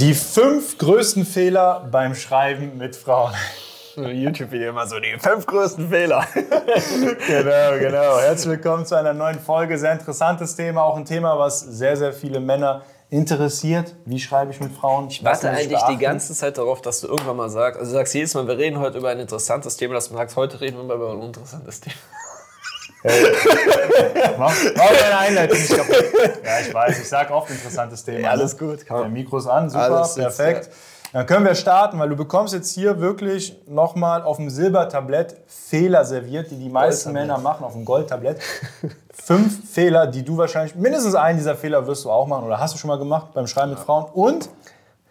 Die 0.00 0.14
fünf 0.14 0.78
größten 0.78 1.26
Fehler 1.26 1.88
beim 1.90 2.14
Schreiben 2.14 2.78
mit 2.78 2.94
Frauen. 2.94 3.32
YouTube-Video 3.96 4.68
immer 4.70 4.86
so, 4.86 5.00
die 5.00 5.18
fünf 5.18 5.44
größten 5.44 5.88
Fehler. 5.88 6.24
genau, 6.34 7.78
genau. 7.80 8.20
Herzlich 8.20 8.48
willkommen 8.48 8.86
zu 8.86 8.94
einer 8.94 9.12
neuen 9.12 9.40
Folge. 9.40 9.76
Sehr 9.76 9.92
interessantes 9.92 10.54
Thema, 10.54 10.84
auch 10.84 10.96
ein 10.96 11.04
Thema, 11.04 11.36
was 11.36 11.58
sehr, 11.58 11.96
sehr 11.96 12.12
viele 12.12 12.38
Männer 12.38 12.82
interessiert. 13.10 13.96
Wie 14.04 14.20
schreibe 14.20 14.52
ich 14.52 14.60
mit 14.60 14.70
Frauen? 14.70 15.08
Ich 15.08 15.24
warte 15.24 15.50
eigentlich 15.50 15.82
die 15.90 15.98
ganze 15.98 16.32
Zeit 16.32 16.58
darauf, 16.58 16.80
dass 16.80 17.00
du 17.00 17.08
irgendwann 17.08 17.36
mal 17.36 17.50
sagst, 17.50 17.80
also 17.80 17.90
du 17.90 17.98
sagst 17.98 18.14
jedes 18.14 18.34
Mal, 18.34 18.46
wir 18.46 18.56
reden 18.56 18.78
heute 18.78 18.98
über 18.98 19.08
ein 19.08 19.18
interessantes 19.18 19.76
Thema, 19.76 19.94
dass 19.94 20.10
du 20.10 20.14
sagst, 20.14 20.36
heute 20.36 20.60
reden 20.60 20.76
wir 20.76 20.84
mal 20.84 20.94
über 20.94 21.10
ein 21.10 21.18
uninteressantes 21.18 21.80
Thema. 21.80 21.96
Hey. 23.02 23.32
mach, 24.38 24.52
mach 24.76 24.90
deine 25.00 25.18
Einleitung 25.18 25.58
nicht 25.58 25.76
kaputt. 25.76 26.04
Ja, 26.44 26.60
ich 26.60 26.74
weiß, 26.74 26.98
ich 26.98 27.08
sage 27.08 27.32
oft 27.32 27.50
interessantes 27.50 28.04
Thema. 28.04 28.20
Ja, 28.20 28.30
alles 28.30 28.58
gut. 28.58 28.86
Komm. 28.86 29.00
Der 29.00 29.08
Mikro 29.08 29.38
ist 29.38 29.46
an, 29.46 29.70
super, 29.70 29.84
alles 29.84 30.14
perfekt. 30.14 30.62
Ist, 30.62 30.68
ja. 30.68 31.20
Dann 31.20 31.26
können 31.26 31.46
wir 31.46 31.54
starten, 31.54 31.98
weil 31.98 32.10
du 32.10 32.16
bekommst 32.16 32.52
jetzt 32.52 32.70
hier 32.74 33.00
wirklich 33.00 33.56
nochmal 33.66 34.22
auf 34.22 34.36
dem 34.36 34.50
Silbertablett 34.50 35.36
Fehler 35.46 36.04
serviert, 36.04 36.50
die 36.50 36.58
die 36.58 36.68
meisten 36.68 37.12
Männer 37.12 37.38
machen, 37.38 37.64
auf 37.64 37.72
dem 37.72 37.86
Goldtablett. 37.86 38.40
Fünf 39.14 39.72
Fehler, 39.72 40.06
die 40.06 40.22
du 40.22 40.36
wahrscheinlich, 40.36 40.74
mindestens 40.74 41.14
einen 41.14 41.38
dieser 41.38 41.56
Fehler 41.56 41.86
wirst 41.86 42.04
du 42.04 42.10
auch 42.10 42.26
machen 42.26 42.44
oder 42.44 42.60
hast 42.60 42.74
du 42.74 42.78
schon 42.78 42.88
mal 42.88 42.98
gemacht 42.98 43.28
beim 43.32 43.46
Schreiben 43.46 43.70
mit 43.70 43.78
Frauen. 43.78 44.04
Und 44.12 44.50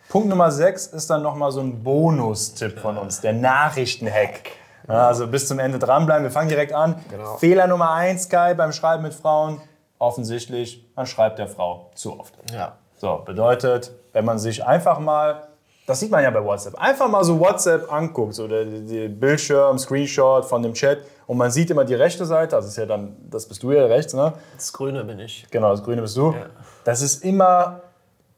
Punkt 0.09 0.29
Nummer 0.29 0.51
sechs 0.51 0.88
ist 0.88 1.09
dann 1.09 1.23
nochmal 1.23 1.51
so 1.51 1.62
ein 1.62 1.84
Bonustipp 1.84 2.79
von 2.79 2.98
uns, 2.98 3.21
der 3.21 3.34
Nachrichtenhack. 3.34 4.51
Ja, 4.88 5.08
also 5.08 5.27
bis 5.27 5.48
zum 5.48 5.59
Ende 5.59 5.80
dranbleiben. 5.80 6.23
Wir 6.23 6.32
fangen 6.32 6.50
direkt 6.50 6.73
an. 6.73 6.96
Genau. 7.09 7.38
Fehler 7.38 7.68
Nummer 7.68 7.91
eins, 7.91 8.30
Kai, 8.30 8.54
beim 8.54 8.72
Schreiben 8.72 9.04
mit 9.04 9.13
Frauen. 9.13 9.62
Offensichtlich, 10.00 10.90
man 10.96 11.05
schreibt 11.05 11.40
der 11.40 11.48
Frau 11.48 11.91
zu 11.96 12.20
oft. 12.20 12.34
Ja. 12.54 12.77
So, 12.98 13.21
bedeutet, 13.26 13.91
wenn 14.13 14.26
man 14.26 14.40
sich 14.40 14.66
einfach 14.66 14.99
mal, 14.99 15.48
das 15.85 15.99
sieht 15.99 16.12
man 16.12 16.24
ja 16.24 16.32
bei 16.32 16.44
WhatsApp, 16.44 16.76
einfach 16.79 17.07
mal 17.07 17.24
so 17.24 17.40
WhatsApp 17.40 17.91
anguckt, 17.91 18.34
so 18.34 18.48
der, 18.48 18.66
der 18.66 19.10
Bildschirm, 19.10 19.77
Screenshot 19.77 20.46
von 20.46 20.63
dem 20.63 20.74
Chat 20.74 20.99
und 21.27 21.38
man 21.38 21.51
sieht 21.51 21.70
immer 21.70 21.85
die 21.85 21.94
rechte 21.94 22.26
Seite, 22.26 22.55
also 22.55 22.68
ist 22.68 22.77
ja 22.77 22.85
dann, 22.85 23.16
das 23.29 23.48
bist 23.48 23.62
du 23.62 23.72
ja 23.72 23.85
rechts, 23.85 24.13
ne? 24.13 24.34
Das 24.55 24.74
Grüne 24.74 25.04
bin 25.04 25.20
ich. 25.20 25.46
Genau, 25.51 25.72
das 25.72 25.84
Grüne 25.84 26.01
bist 26.01 26.18
du. 26.18 26.32
Ja. 26.32 26.48
Das 26.84 27.01
ist 27.01 27.24
immer 27.24 27.82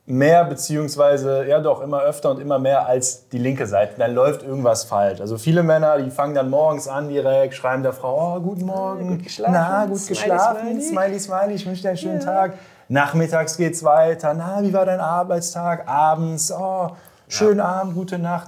mehr 0.09 0.43
beziehungsweise 0.43 1.45
ja 1.45 1.59
doch 1.59 1.81
immer 1.81 2.01
öfter 2.01 2.31
und 2.31 2.41
immer 2.41 2.57
mehr 2.57 2.87
als 2.87 3.29
die 3.29 3.37
linke 3.37 3.67
Seite. 3.67 3.93
Dann 3.99 4.15
läuft 4.15 4.41
irgendwas 4.41 4.83
falsch. 4.83 5.21
Also 5.21 5.37
viele 5.37 5.61
Männer, 5.61 5.99
die 5.99 6.09
fangen 6.09 6.33
dann 6.33 6.49
morgens 6.49 6.87
an 6.87 7.09
direkt, 7.09 7.53
schreiben 7.53 7.83
der 7.83 7.93
Frau, 7.93 8.37
oh, 8.37 8.41
guten 8.41 8.65
Morgen, 8.65 9.07
gut 9.07 9.23
geschlafen, 9.23 9.53
na, 9.53 9.85
gut 9.85 10.07
geschlafen, 10.07 10.81
smiley, 10.81 10.81
smiley, 10.81 11.19
smiley 11.19 11.53
ich 11.53 11.65
wünsche 11.67 11.83
dir 11.83 11.89
einen 11.89 11.97
schönen 11.99 12.21
ja. 12.21 12.25
Tag. 12.25 12.53
Nachmittags 12.87 13.55
geht's 13.55 13.83
weiter, 13.83 14.33
na, 14.33 14.63
wie 14.63 14.73
war 14.73 14.83
dein 14.83 14.99
Arbeitstag? 14.99 15.87
Abends, 15.87 16.51
oh, 16.51 16.89
schönen 17.27 17.59
ja. 17.59 17.65
Abend, 17.65 17.93
gute 17.93 18.17
Nacht. 18.17 18.47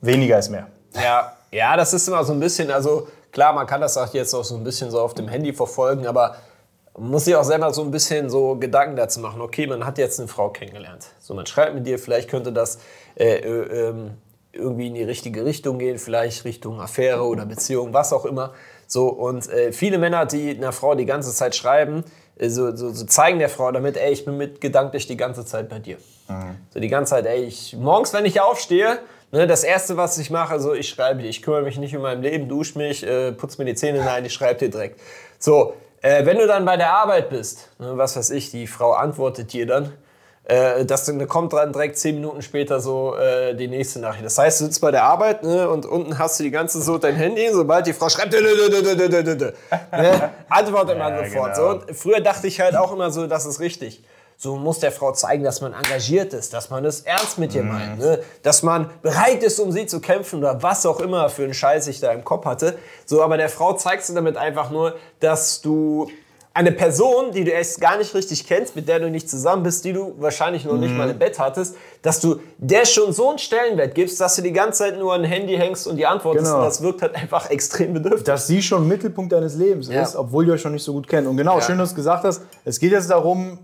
Weniger 0.00 0.40
ist 0.40 0.50
mehr. 0.50 0.66
Ja, 1.00 1.32
ja, 1.52 1.76
das 1.76 1.94
ist 1.94 2.08
immer 2.08 2.24
so 2.24 2.32
ein 2.32 2.40
bisschen, 2.40 2.72
also 2.72 3.06
klar, 3.30 3.52
man 3.52 3.68
kann 3.68 3.80
das 3.80 3.96
auch 3.96 4.12
jetzt 4.12 4.34
auch 4.34 4.42
so 4.42 4.56
ein 4.56 4.64
bisschen 4.64 4.90
so 4.90 5.00
auf 5.00 5.14
dem 5.14 5.28
Handy 5.28 5.52
verfolgen, 5.52 6.08
aber 6.08 6.34
muss 6.96 7.24
sich 7.24 7.34
auch 7.34 7.44
selber 7.44 7.72
so 7.72 7.82
ein 7.82 7.90
bisschen 7.90 8.30
so 8.30 8.56
Gedanken 8.56 8.96
dazu 8.96 9.20
machen. 9.20 9.40
Okay, 9.40 9.66
man 9.66 9.84
hat 9.84 9.98
jetzt 9.98 10.18
eine 10.20 10.28
Frau 10.28 10.50
kennengelernt. 10.50 11.06
So, 11.20 11.34
man 11.34 11.46
schreibt 11.46 11.74
mit 11.74 11.86
dir, 11.86 11.98
vielleicht 11.98 12.30
könnte 12.30 12.52
das 12.52 12.78
äh, 13.16 13.36
äh, 13.36 13.88
ähm, 13.88 14.12
irgendwie 14.52 14.86
in 14.86 14.94
die 14.94 15.02
richtige 15.02 15.44
Richtung 15.44 15.78
gehen, 15.78 15.98
vielleicht 15.98 16.44
Richtung 16.44 16.80
Affäre 16.80 17.24
oder 17.24 17.46
Beziehung, 17.46 17.92
was 17.92 18.12
auch 18.12 18.24
immer. 18.24 18.52
So, 18.86 19.08
und 19.08 19.48
äh, 19.48 19.72
viele 19.72 19.98
Männer, 19.98 20.26
die 20.26 20.56
einer 20.56 20.72
Frau 20.72 20.94
die 20.94 21.06
ganze 21.06 21.32
Zeit 21.32 21.56
schreiben, 21.56 22.04
äh, 22.38 22.48
so, 22.48 22.74
so, 22.76 22.90
so, 22.90 23.04
zeigen 23.06 23.38
der 23.38 23.48
Frau 23.48 23.72
damit, 23.72 23.96
ey, 23.96 24.12
ich 24.12 24.24
bin 24.24 24.36
mit 24.36 24.60
gedanklich 24.60 25.06
die 25.06 25.16
ganze 25.16 25.44
Zeit 25.44 25.68
bei 25.68 25.80
dir. 25.80 25.96
Mhm. 26.28 26.56
So 26.72 26.80
die 26.80 26.88
ganze 26.88 27.10
Zeit, 27.10 27.26
ey, 27.26 27.42
ich, 27.44 27.76
morgens, 27.76 28.12
wenn 28.12 28.24
ich 28.24 28.40
aufstehe, 28.40 29.00
ne, 29.32 29.46
das 29.48 29.64
Erste, 29.64 29.96
was 29.96 30.16
ich 30.18 30.30
mache, 30.30 30.60
so, 30.60 30.74
ich 30.74 30.88
schreibe 30.88 31.22
dir, 31.22 31.28
ich 31.28 31.42
kümmere 31.42 31.62
mich 31.62 31.78
nicht 31.78 31.96
um 31.96 32.02
mein 32.02 32.22
Leben, 32.22 32.48
dusche 32.48 32.78
mich, 32.78 33.04
äh, 33.04 33.32
putze 33.32 33.60
mir 33.60 33.64
die 33.64 33.74
Zähne, 33.74 34.04
nein, 34.04 34.24
ich 34.24 34.32
schreibe 34.32 34.60
dir 34.60 34.70
direkt. 34.70 35.00
So, 35.40 35.74
äh, 36.04 36.26
wenn 36.26 36.36
du 36.36 36.46
dann 36.46 36.66
bei 36.66 36.76
der 36.76 36.92
Arbeit 36.92 37.30
bist, 37.30 37.70
ne, 37.78 37.96
was 37.96 38.14
weiß 38.16 38.30
ich, 38.30 38.50
die 38.50 38.66
Frau 38.66 38.92
antwortet 38.92 39.54
dir 39.54 39.66
dann, 39.66 39.92
äh, 40.44 40.84
das 40.84 41.06
dann 41.06 41.26
kommt 41.26 41.54
dann 41.54 41.72
direkt 41.72 41.96
zehn 41.96 42.16
Minuten 42.16 42.42
später 42.42 42.78
so 42.80 43.16
äh, 43.16 43.54
die 43.54 43.68
nächste 43.68 44.00
Nachricht. 44.00 44.26
Das 44.26 44.36
heißt, 44.36 44.60
du 44.60 44.64
sitzt 44.66 44.82
bei 44.82 44.90
der 44.90 45.04
Arbeit 45.04 45.42
ne, 45.42 45.66
und 45.66 45.86
unten 45.86 46.18
hast 46.18 46.38
du 46.38 46.44
die 46.44 46.50
ganze 46.50 46.82
so 46.82 46.98
dein 46.98 47.14
Handy, 47.14 47.48
sobald 47.50 47.86
die 47.86 47.94
Frau 47.94 48.10
schreibt, 48.10 48.32
ne, 48.32 48.38
antwortet 50.50 50.98
man 50.98 51.14
ja, 51.16 51.24
sofort. 51.24 51.54
Genau. 51.54 51.70
So. 51.70 51.78
Und 51.78 51.96
früher 51.96 52.20
dachte 52.20 52.48
ich 52.48 52.60
halt 52.60 52.76
auch 52.76 52.92
immer 52.92 53.10
so, 53.10 53.26
das 53.26 53.46
ist 53.46 53.60
richtig. 53.60 54.04
So 54.36 54.56
muss 54.56 54.80
der 54.80 54.92
Frau 54.92 55.12
zeigen, 55.12 55.44
dass 55.44 55.60
man 55.60 55.72
engagiert 55.72 56.32
ist, 56.32 56.52
dass 56.52 56.70
man 56.70 56.84
es 56.84 57.00
ernst 57.00 57.38
mit 57.38 57.54
ihr 57.54 57.62
mhm. 57.62 57.68
meint, 57.68 57.98
ne? 57.98 58.18
dass 58.42 58.62
man 58.62 58.90
bereit 59.02 59.42
ist, 59.42 59.58
um 59.60 59.72
sie 59.72 59.86
zu 59.86 60.00
kämpfen 60.00 60.40
oder 60.40 60.62
was 60.62 60.84
auch 60.86 61.00
immer 61.00 61.28
für 61.28 61.44
einen 61.44 61.54
Scheiß 61.54 61.86
ich 61.88 62.00
da 62.00 62.12
im 62.12 62.24
Kopf 62.24 62.44
hatte. 62.44 62.78
So, 63.06 63.22
aber 63.22 63.36
der 63.36 63.48
Frau 63.48 63.74
zeigst 63.74 64.08
du 64.08 64.14
damit 64.14 64.36
einfach 64.36 64.70
nur, 64.70 64.96
dass 65.20 65.60
du 65.60 66.08
eine 66.56 66.70
Person, 66.70 67.32
die 67.32 67.42
du 67.42 67.50
erst 67.50 67.80
gar 67.80 67.98
nicht 67.98 68.14
richtig 68.14 68.46
kennst, 68.46 68.76
mit 68.76 68.88
der 68.88 69.00
du 69.00 69.10
nicht 69.10 69.28
zusammen 69.28 69.64
bist, 69.64 69.84
die 69.84 69.92
du 69.92 70.14
wahrscheinlich 70.18 70.64
noch 70.64 70.74
mhm. 70.74 70.80
nicht 70.80 70.96
mal 70.96 71.10
im 71.10 71.18
Bett 71.18 71.40
hattest, 71.40 71.76
dass 72.00 72.20
du 72.20 72.38
der 72.58 72.86
schon 72.86 73.12
so 73.12 73.28
einen 73.28 73.38
Stellenwert 73.38 73.96
gibst, 73.96 74.20
dass 74.20 74.36
du 74.36 74.42
die 74.42 74.52
ganze 74.52 74.84
Zeit 74.84 74.98
nur 74.98 75.12
ein 75.14 75.24
Handy 75.24 75.56
hängst 75.56 75.88
und 75.88 75.96
die 75.96 76.06
antwortest. 76.06 76.46
Genau. 76.46 76.58
Und 76.58 76.64
das 76.64 76.80
wirkt 76.80 77.02
halt 77.02 77.16
einfach 77.16 77.50
extrem 77.50 77.92
bedürftig. 77.92 78.24
Dass 78.24 78.46
sie 78.46 78.62
schon 78.62 78.86
Mittelpunkt 78.86 79.32
deines 79.32 79.56
Lebens 79.56 79.88
ja. 79.88 80.00
ist, 80.02 80.14
obwohl 80.14 80.46
ihr 80.46 80.52
euch 80.54 80.60
schon 80.60 80.72
nicht 80.72 80.84
so 80.84 80.92
gut 80.92 81.08
kennt. 81.08 81.26
Und 81.26 81.36
genau, 81.36 81.56
ja. 81.56 81.62
schön, 81.62 81.76
dass 81.76 81.90
du 81.90 81.96
gesagt 81.96 82.22
hast, 82.22 82.42
es 82.64 82.78
geht 82.78 82.92
jetzt 82.92 83.10
darum, 83.10 83.58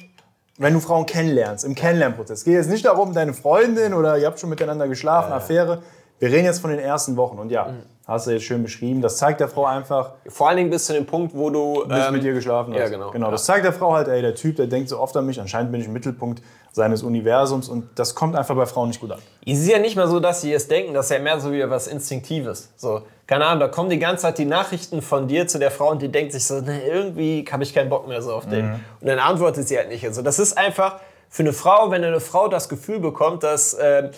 wenn 0.60 0.74
du 0.74 0.80
Frauen 0.80 1.06
kennenlernst, 1.06 1.64
im 1.64 1.74
Kennenlernprozess. 1.74 2.40
Es 2.40 2.44
geht 2.44 2.52
jetzt 2.52 2.68
nicht 2.68 2.84
darum, 2.84 3.14
deine 3.14 3.32
Freundin 3.32 3.94
oder 3.94 4.18
ihr 4.18 4.26
habt 4.26 4.38
schon 4.38 4.50
miteinander 4.50 4.88
geschlafen, 4.88 5.30
ja, 5.30 5.36
Affäre. 5.36 5.82
Wir 6.18 6.30
reden 6.30 6.44
jetzt 6.44 6.60
von 6.60 6.68
den 6.68 6.78
ersten 6.78 7.16
Wochen. 7.16 7.38
Und 7.38 7.50
ja, 7.50 7.68
mhm. 7.68 7.82
hast 8.06 8.26
du 8.26 8.32
jetzt 8.32 8.44
schön 8.44 8.62
beschrieben. 8.62 9.00
Das 9.00 9.16
zeigt 9.16 9.40
der 9.40 9.48
Frau 9.48 9.64
einfach. 9.64 10.12
Vor 10.28 10.48
allen 10.48 10.58
Dingen 10.58 10.68
bis 10.68 10.84
zu 10.84 10.92
dem 10.92 11.06
Punkt, 11.06 11.34
wo 11.34 11.48
du. 11.48 11.86
Bis 11.88 12.06
ähm, 12.06 12.12
mit 12.12 12.24
ihr 12.24 12.34
geschlafen 12.34 12.74
hast. 12.74 12.80
Ja, 12.80 12.88
genau. 12.90 13.10
Genau, 13.10 13.30
das 13.30 13.46
zeigt 13.46 13.64
der 13.64 13.72
Frau 13.72 13.94
halt, 13.94 14.08
ey, 14.08 14.20
der 14.20 14.34
Typ, 14.34 14.56
der 14.56 14.66
denkt 14.66 14.90
so 14.90 15.00
oft 15.00 15.16
an 15.16 15.24
mich. 15.24 15.40
Anscheinend 15.40 15.72
bin 15.72 15.80
ich 15.80 15.86
im 15.86 15.94
Mittelpunkt 15.94 16.42
seines 16.72 17.02
Universums. 17.02 17.68
Und 17.68 17.88
das 17.96 18.14
kommt 18.14 18.36
einfach 18.36 18.54
bei 18.54 18.66
Frauen 18.66 18.88
nicht 18.88 19.00
gut 19.00 19.12
an. 19.12 19.18
Es 19.46 19.58
ist 19.58 19.68
ja 19.68 19.78
nicht 19.78 19.96
mal 19.96 20.08
so, 20.08 20.20
dass 20.20 20.40
sie 20.40 20.52
es 20.52 20.68
denken. 20.68 20.94
Das 20.94 21.06
ist 21.06 21.10
ja 21.10 21.18
mehr 21.18 21.40
so 21.40 21.52
wie 21.52 21.68
was 21.68 21.86
Instinktives. 21.86 22.70
So, 22.76 23.02
keine 23.26 23.46
Ahnung, 23.46 23.60
da 23.60 23.68
kommen 23.68 23.90
die 23.90 23.98
ganze 23.98 24.22
Zeit 24.22 24.38
die 24.38 24.44
Nachrichten 24.44 25.02
von 25.02 25.28
dir 25.28 25.46
zu 25.46 25.58
der 25.58 25.70
Frau 25.70 25.90
und 25.90 26.02
die 26.02 26.08
denkt 26.08 26.32
sich 26.32 26.44
so, 26.44 26.60
ne, 26.60 26.82
irgendwie 26.82 27.44
habe 27.50 27.62
ich 27.62 27.74
keinen 27.74 27.90
Bock 27.90 28.06
mehr 28.08 28.22
so 28.22 28.32
auf 28.32 28.46
den. 28.46 28.66
Mhm. 28.66 28.74
Und 29.00 29.06
dann 29.06 29.18
antwortet 29.18 29.68
sie 29.68 29.76
halt 29.76 29.88
nicht. 29.88 30.04
Also, 30.04 30.22
das 30.22 30.38
ist 30.38 30.56
einfach 30.56 31.00
für 31.28 31.44
eine 31.44 31.52
Frau, 31.52 31.90
wenn 31.90 32.04
eine 32.04 32.20
Frau 32.20 32.48
das 32.48 32.68
Gefühl 32.68 32.98
bekommt, 32.98 33.42
dass, 33.42 33.74
äh, 33.74 34.10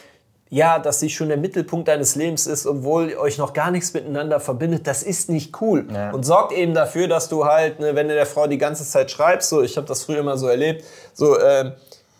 ja, 0.48 0.78
dass 0.78 1.00
sie 1.00 1.08
schon 1.08 1.28
der 1.28 1.38
Mittelpunkt 1.38 1.88
deines 1.88 2.14
Lebens 2.14 2.46
ist, 2.46 2.66
obwohl 2.66 3.14
euch 3.16 3.38
noch 3.38 3.54
gar 3.54 3.70
nichts 3.70 3.94
miteinander 3.94 4.38
verbindet, 4.38 4.86
das 4.86 5.02
ist 5.02 5.30
nicht 5.30 5.60
cool. 5.62 5.86
Ja. 5.92 6.10
Und 6.10 6.24
sorgt 6.24 6.52
eben 6.52 6.74
dafür, 6.74 7.08
dass 7.08 7.28
du 7.28 7.46
halt, 7.46 7.80
ne, 7.80 7.94
wenn 7.94 8.08
du 8.08 8.14
der 8.14 8.26
Frau 8.26 8.46
die 8.46 8.58
ganze 8.58 8.84
Zeit 8.84 9.10
schreibst, 9.10 9.48
so, 9.48 9.62
ich 9.62 9.76
habe 9.76 9.86
das 9.86 10.04
früher 10.04 10.18
immer 10.18 10.36
so 10.36 10.48
erlebt, 10.48 10.84
so, 11.14 11.38
äh, 11.38 11.72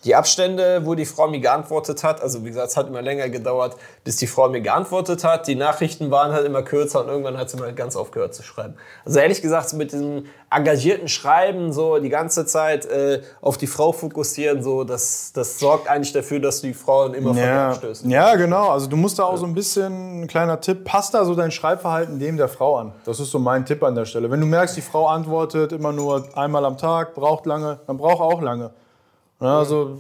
die 0.05 0.17
Abstände, 0.17 0.83
wo 0.85 0.95
die 0.95 1.05
Frau 1.05 1.29
mir 1.29 1.41
geantwortet 1.41 2.03
hat, 2.03 2.21
also 2.21 2.45
wie 2.45 2.49
gesagt, 2.49 2.69
es 2.69 2.77
hat 2.77 2.89
immer 2.89 3.03
länger 3.03 3.29
gedauert, 3.29 3.77
bis 4.03 4.17
die 4.17 4.27
Frau 4.27 4.49
mir 4.49 4.61
geantwortet 4.61 5.23
hat. 5.23 5.47
Die 5.47 5.55
Nachrichten 5.55 6.11
waren 6.11 6.33
halt 6.33 6.45
immer 6.45 6.63
kürzer 6.63 7.03
und 7.03 7.09
irgendwann 7.09 7.37
hat 7.37 7.51
sie 7.51 7.57
mal 7.57 7.73
ganz 7.73 7.95
aufgehört 7.95 8.35
zu 8.35 8.43
schreiben. 8.43 8.75
Also 9.05 9.21
ehrlich 9.21 9.43
gesagt, 9.43 9.73
mit 9.75 9.93
diesem 9.93 10.27
engagierten 10.51 11.09
Schreiben, 11.09 11.73
so 11.73 11.99
die 11.99 12.09
ganze 12.09 12.47
Zeit 12.47 12.85
äh, 12.87 13.23
auf 13.41 13.59
die 13.59 13.69
Frau 13.69 13.93
fokussieren, 13.93 14.63
so 14.63 14.83
das, 14.83 15.33
das 15.33 15.61
sorgt 15.61 15.89
eigentlich 15.89 16.13
dafür, 16.13 16.41
dass 16.41 16.61
die 16.61 16.75
Frauen 16.75 17.15
immer 17.15 17.35
ja. 17.35 17.71
von 17.71 17.79
stößt. 17.79 18.07
Ja, 18.07 18.35
genau. 18.35 18.71
Also 18.71 18.89
du 18.89 18.97
musst 18.97 19.21
da 19.21 19.25
auch 19.25 19.37
so 19.37 19.47
ein 19.47 19.55
bisschen, 19.55 20.23
ein 20.23 20.27
kleiner 20.27 20.61
Tipp, 20.61 20.85
passt 20.85 21.15
da 21.15 21.25
so 21.25 21.35
dein 21.35 21.53
Schreibverhalten 21.53 22.19
dem 22.19 22.37
der 22.37 22.49
Frau 22.49 22.77
an. 22.77 22.93
Das 23.05 23.21
ist 23.21 23.31
so 23.31 23.39
mein 23.39 23.65
Tipp 23.65 23.83
an 23.85 23.95
der 23.95 24.05
Stelle. 24.05 24.31
Wenn 24.31 24.41
du 24.41 24.47
merkst, 24.47 24.77
die 24.77 24.83
Frau 24.83 25.07
antwortet 25.07 25.73
immer 25.73 25.93
nur 25.93 26.27
einmal 26.37 26.65
am 26.65 26.77
Tag, 26.77 27.15
braucht 27.15 27.47
lange, 27.47 27.79
dann 27.87 27.97
braucht 27.97 28.21
auch 28.21 28.43
lange. 28.43 28.73
Also 29.49 29.99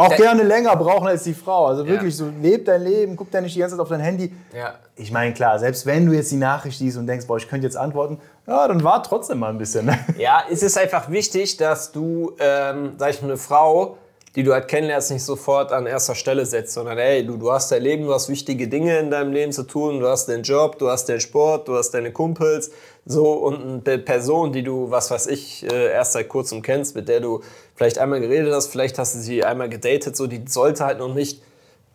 auch 0.00 0.16
gerne 0.16 0.42
länger 0.42 0.74
brauchen 0.76 1.08
als 1.08 1.24
die 1.24 1.34
Frau. 1.34 1.66
Also 1.66 1.86
wirklich 1.86 2.16
ja. 2.18 2.24
so, 2.24 2.32
leb 2.40 2.64
dein 2.64 2.82
Leben, 2.82 3.16
guck 3.16 3.30
da 3.30 3.40
nicht 3.40 3.54
die 3.54 3.60
ganze 3.60 3.76
Zeit 3.76 3.82
auf 3.82 3.88
dein 3.88 4.00
Handy. 4.00 4.32
Ja. 4.56 4.74
Ich 4.96 5.10
meine, 5.10 5.34
klar, 5.34 5.58
selbst 5.58 5.86
wenn 5.86 6.06
du 6.06 6.12
jetzt 6.12 6.30
die 6.30 6.36
Nachricht 6.36 6.80
liest 6.80 6.96
und 6.96 7.06
denkst, 7.06 7.26
boah, 7.26 7.36
ich 7.36 7.48
könnte 7.48 7.66
jetzt 7.66 7.76
antworten, 7.76 8.18
ja, 8.46 8.66
dann 8.68 8.82
wart 8.82 9.06
trotzdem 9.06 9.38
mal 9.38 9.50
ein 9.50 9.58
bisschen. 9.58 9.86
Ne? 9.86 9.98
Ja, 10.18 10.44
es 10.50 10.62
ist 10.62 10.78
einfach 10.78 11.10
wichtig, 11.10 11.56
dass 11.56 11.92
du, 11.92 12.32
ähm, 12.38 12.94
sag 12.98 13.10
ich 13.10 13.22
mal, 13.22 13.28
eine 13.28 13.36
Frau, 13.36 13.98
die 14.36 14.44
du 14.44 14.52
halt 14.52 14.68
kennenlernst, 14.68 15.10
nicht 15.10 15.24
sofort 15.24 15.72
an 15.72 15.86
erster 15.86 16.14
Stelle 16.14 16.46
setzt, 16.46 16.74
sondern 16.74 16.98
ey, 16.98 17.26
du, 17.26 17.36
du 17.36 17.50
hast 17.50 17.72
dein 17.72 17.82
Leben, 17.82 18.04
du 18.04 18.14
hast 18.14 18.28
wichtige 18.28 18.68
Dinge 18.68 18.98
in 18.98 19.10
deinem 19.10 19.32
Leben 19.32 19.50
zu 19.50 19.64
tun, 19.64 19.98
du 19.98 20.06
hast 20.06 20.26
deinen 20.28 20.44
Job, 20.44 20.78
du 20.78 20.88
hast 20.88 21.06
deinen 21.08 21.20
Sport, 21.20 21.66
du 21.66 21.76
hast 21.76 21.90
deine 21.90 22.12
Kumpels, 22.12 22.70
so 23.04 23.32
und 23.32 23.88
eine 23.88 23.98
Person, 23.98 24.52
die 24.52 24.62
du, 24.62 24.90
was 24.90 25.10
weiß 25.10 25.26
ich, 25.26 25.64
äh, 25.70 25.92
erst 25.92 26.12
seit 26.12 26.28
kurzem 26.28 26.62
kennst, 26.62 26.94
mit 26.94 27.08
der 27.08 27.20
du 27.20 27.42
vielleicht 27.74 27.98
einmal 27.98 28.20
geredet 28.20 28.54
hast, 28.54 28.68
vielleicht 28.68 28.98
hast 28.98 29.16
du 29.16 29.18
sie 29.18 29.44
einmal 29.44 29.68
gedatet, 29.68 30.16
so 30.16 30.28
die 30.28 30.44
sollte 30.46 30.84
halt 30.84 30.98
noch 30.98 31.12
nicht 31.12 31.42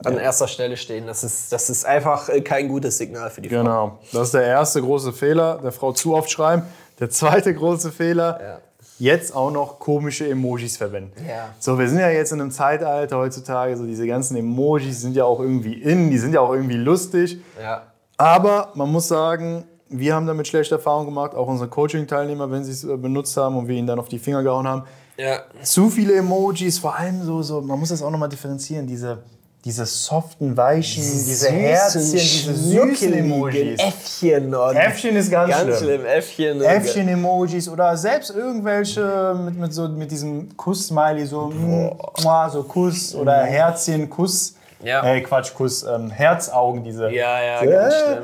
an 0.04 0.16
ja. 0.16 0.22
erster 0.22 0.50
Stelle 0.50 0.76
stehen. 0.76 1.08
Das 1.08 1.24
ist, 1.24 1.54
das 1.54 1.70
ist 1.70 1.86
einfach 1.86 2.28
äh, 2.28 2.42
kein 2.42 2.68
gutes 2.68 2.98
Signal 2.98 3.30
für 3.30 3.42
die 3.42 3.50
Frau. 3.50 3.60
Genau, 3.60 4.00
das 4.12 4.24
ist 4.24 4.34
der 4.34 4.44
erste 4.44 4.82
große 4.82 5.14
Fehler, 5.14 5.60
der 5.64 5.72
Frau 5.72 5.94
zu 5.94 6.16
oft 6.16 6.30
schreiben. 6.30 6.64
Der 7.00 7.10
zweite 7.10 7.54
große 7.54 7.92
Fehler, 7.92 8.40
ja. 8.42 8.60
Jetzt 8.98 9.36
auch 9.36 9.52
noch 9.52 9.80
komische 9.80 10.28
Emojis 10.28 10.78
verwenden. 10.78 11.26
Ja. 11.28 11.50
So, 11.60 11.78
wir 11.78 11.90
sind 11.90 12.00
ja 12.00 12.10
jetzt 12.10 12.32
in 12.32 12.42
einem 12.42 12.52
Zeitalter 12.52 13.18
heutzutage, 13.18 13.76
so 13.78 13.86
diese 13.86 14.08
ganzen 14.08 14.38
Emojis 14.38 15.02
sind 15.02 15.16
ja 15.16 15.26
auch 15.26 15.40
irgendwie 15.40 15.74
in, 15.74 16.10
die 16.12 16.18
sind 16.18 16.34
ja 16.34 16.42
auch 16.42 16.54
irgendwie 16.54 16.78
lustig. 16.78 17.40
Ja. 17.62 17.84
Aber 18.18 18.72
man 18.76 18.92
muss 18.92 19.08
sagen, 19.08 19.66
wir 19.90 20.16
haben 20.16 20.26
damit 20.26 20.48
schlechte 20.48 20.76
Erfahrungen 20.76 21.08
gemacht, 21.08 21.36
auch 21.36 21.48
unsere 21.48 21.70
Coaching-Teilnehmer, 21.70 22.50
wenn 22.50 22.64
sie 22.64 22.72
es 22.72 22.84
äh, 22.84 22.98
benutzt 22.98 23.36
haben 23.38 23.58
und 23.58 23.68
wir 23.68 23.76
ihnen 23.76 23.88
dann 23.88 24.00
auf 24.00 24.08
die 24.08 24.20
Finger 24.20 24.44
gehauen 24.44 24.68
haben. 24.68 24.84
Ja. 25.18 25.42
Zu 25.62 25.90
viele 25.90 26.16
Emojis, 26.16 26.80
vor 26.80 26.96
allem 26.96 27.24
so, 27.24 27.42
so 27.42 27.62
man 27.62 27.80
muss 27.80 27.90
das 27.90 28.02
auch 28.02 28.10
nochmal 28.10 28.30
differenzieren, 28.30 28.88
diese, 28.88 29.20
diese 29.66 29.88
soften, 29.88 30.56
weichen, 30.56 31.02
diese 31.02 31.50
Herzchen, 31.50 32.12
diese 32.12 32.56
süßen 32.56 33.14
Emojis. 33.14 33.82
Äffchen 33.82 34.54
und 34.54 34.76
Äffchen 34.76 35.16
ist 35.16 35.32
ganz, 35.32 35.50
ganz 35.50 35.80
schlimm. 35.80 36.02
schlimm. 36.02 36.06
Äffchen. 36.06 36.62
Äffchen-Emojis 36.62 37.68
oder 37.70 37.98
selbst 37.98 38.30
irgendwelche 38.30 39.36
mit, 39.44 39.58
mit, 39.58 39.74
so, 39.74 39.88
mit 39.90 40.12
diesem 40.12 40.56
Kuss-Smiley, 40.56 41.26
so, 41.26 41.48
mm, 41.48 41.98
mua, 42.22 42.48
so 42.48 42.62
Kuss 42.62 43.16
oder 43.16 43.44
Herzchen, 43.44 44.08
Kuss. 44.08 44.54
Ja. 44.84 45.04
Äh, 45.04 45.22
Quatsch, 45.22 45.52
Kuss, 45.56 45.82
ähm, 45.82 46.12
Herzaugen, 46.12 46.84
diese. 46.84 47.10
Ja, 47.10 47.42
ja, 47.42 47.60
so, 47.60 47.70
ganz 47.72 47.94
äh, 47.96 48.06
schlimm. 48.06 48.24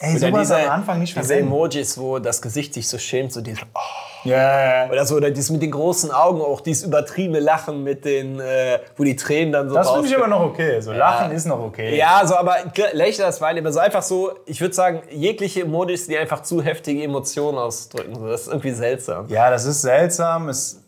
Ey, 0.00 0.18
sowas 0.18 0.40
diese, 0.40 0.56
am 0.56 0.70
Anfang 0.70 0.98
nicht 0.98 1.14
diese 1.14 1.24
verwenden. 1.24 1.52
Emojis, 1.52 1.98
wo 1.98 2.18
das 2.18 2.42
Gesicht 2.42 2.74
sich 2.74 2.88
so 2.88 2.98
schämt, 2.98 3.32
so 3.32 3.40
diese, 3.40 3.60
oh. 3.74 3.99
Ja, 4.24 4.84
ja. 4.84 4.90
Oder 4.90 5.06
so, 5.06 5.16
oder 5.16 5.30
dieses 5.30 5.50
mit 5.50 5.62
den 5.62 5.70
großen 5.70 6.10
Augen, 6.10 6.40
auch 6.40 6.60
dieses 6.60 6.84
übertriebene 6.84 7.40
Lachen 7.40 7.82
mit 7.82 8.04
den, 8.04 8.38
äh, 8.40 8.78
wo 8.96 9.04
die 9.04 9.16
Tränen 9.16 9.52
dann 9.52 9.68
so 9.68 9.74
Das 9.74 9.90
finde 9.90 10.08
ich 10.08 10.16
aber 10.16 10.28
noch 10.28 10.42
okay. 10.42 10.80
So 10.80 10.92
Lachen 10.92 11.32
ist 11.32 11.46
noch 11.46 11.60
okay. 11.60 11.96
Ja, 11.96 12.22
so, 12.26 12.36
aber 12.36 12.56
Lächeln, 12.92 13.26
das 13.26 13.40
war 13.40 13.50
aber 13.50 13.72
so 13.72 13.78
einfach 13.78 14.02
so, 14.02 14.32
ich 14.46 14.60
würde 14.60 14.74
sagen, 14.74 15.02
jegliche 15.10 15.62
Emojis, 15.62 16.06
die 16.06 16.18
einfach 16.18 16.42
zu 16.42 16.62
heftige 16.62 17.02
Emotionen 17.02 17.58
ausdrücken. 17.58 18.14
So, 18.14 18.26
das 18.26 18.42
ist 18.42 18.48
irgendwie 18.48 18.72
seltsam. 18.72 19.28
Ja, 19.28 19.50
das 19.50 19.64
ist 19.64 19.82
seltsam. 19.82 20.48
Es, 20.48 20.80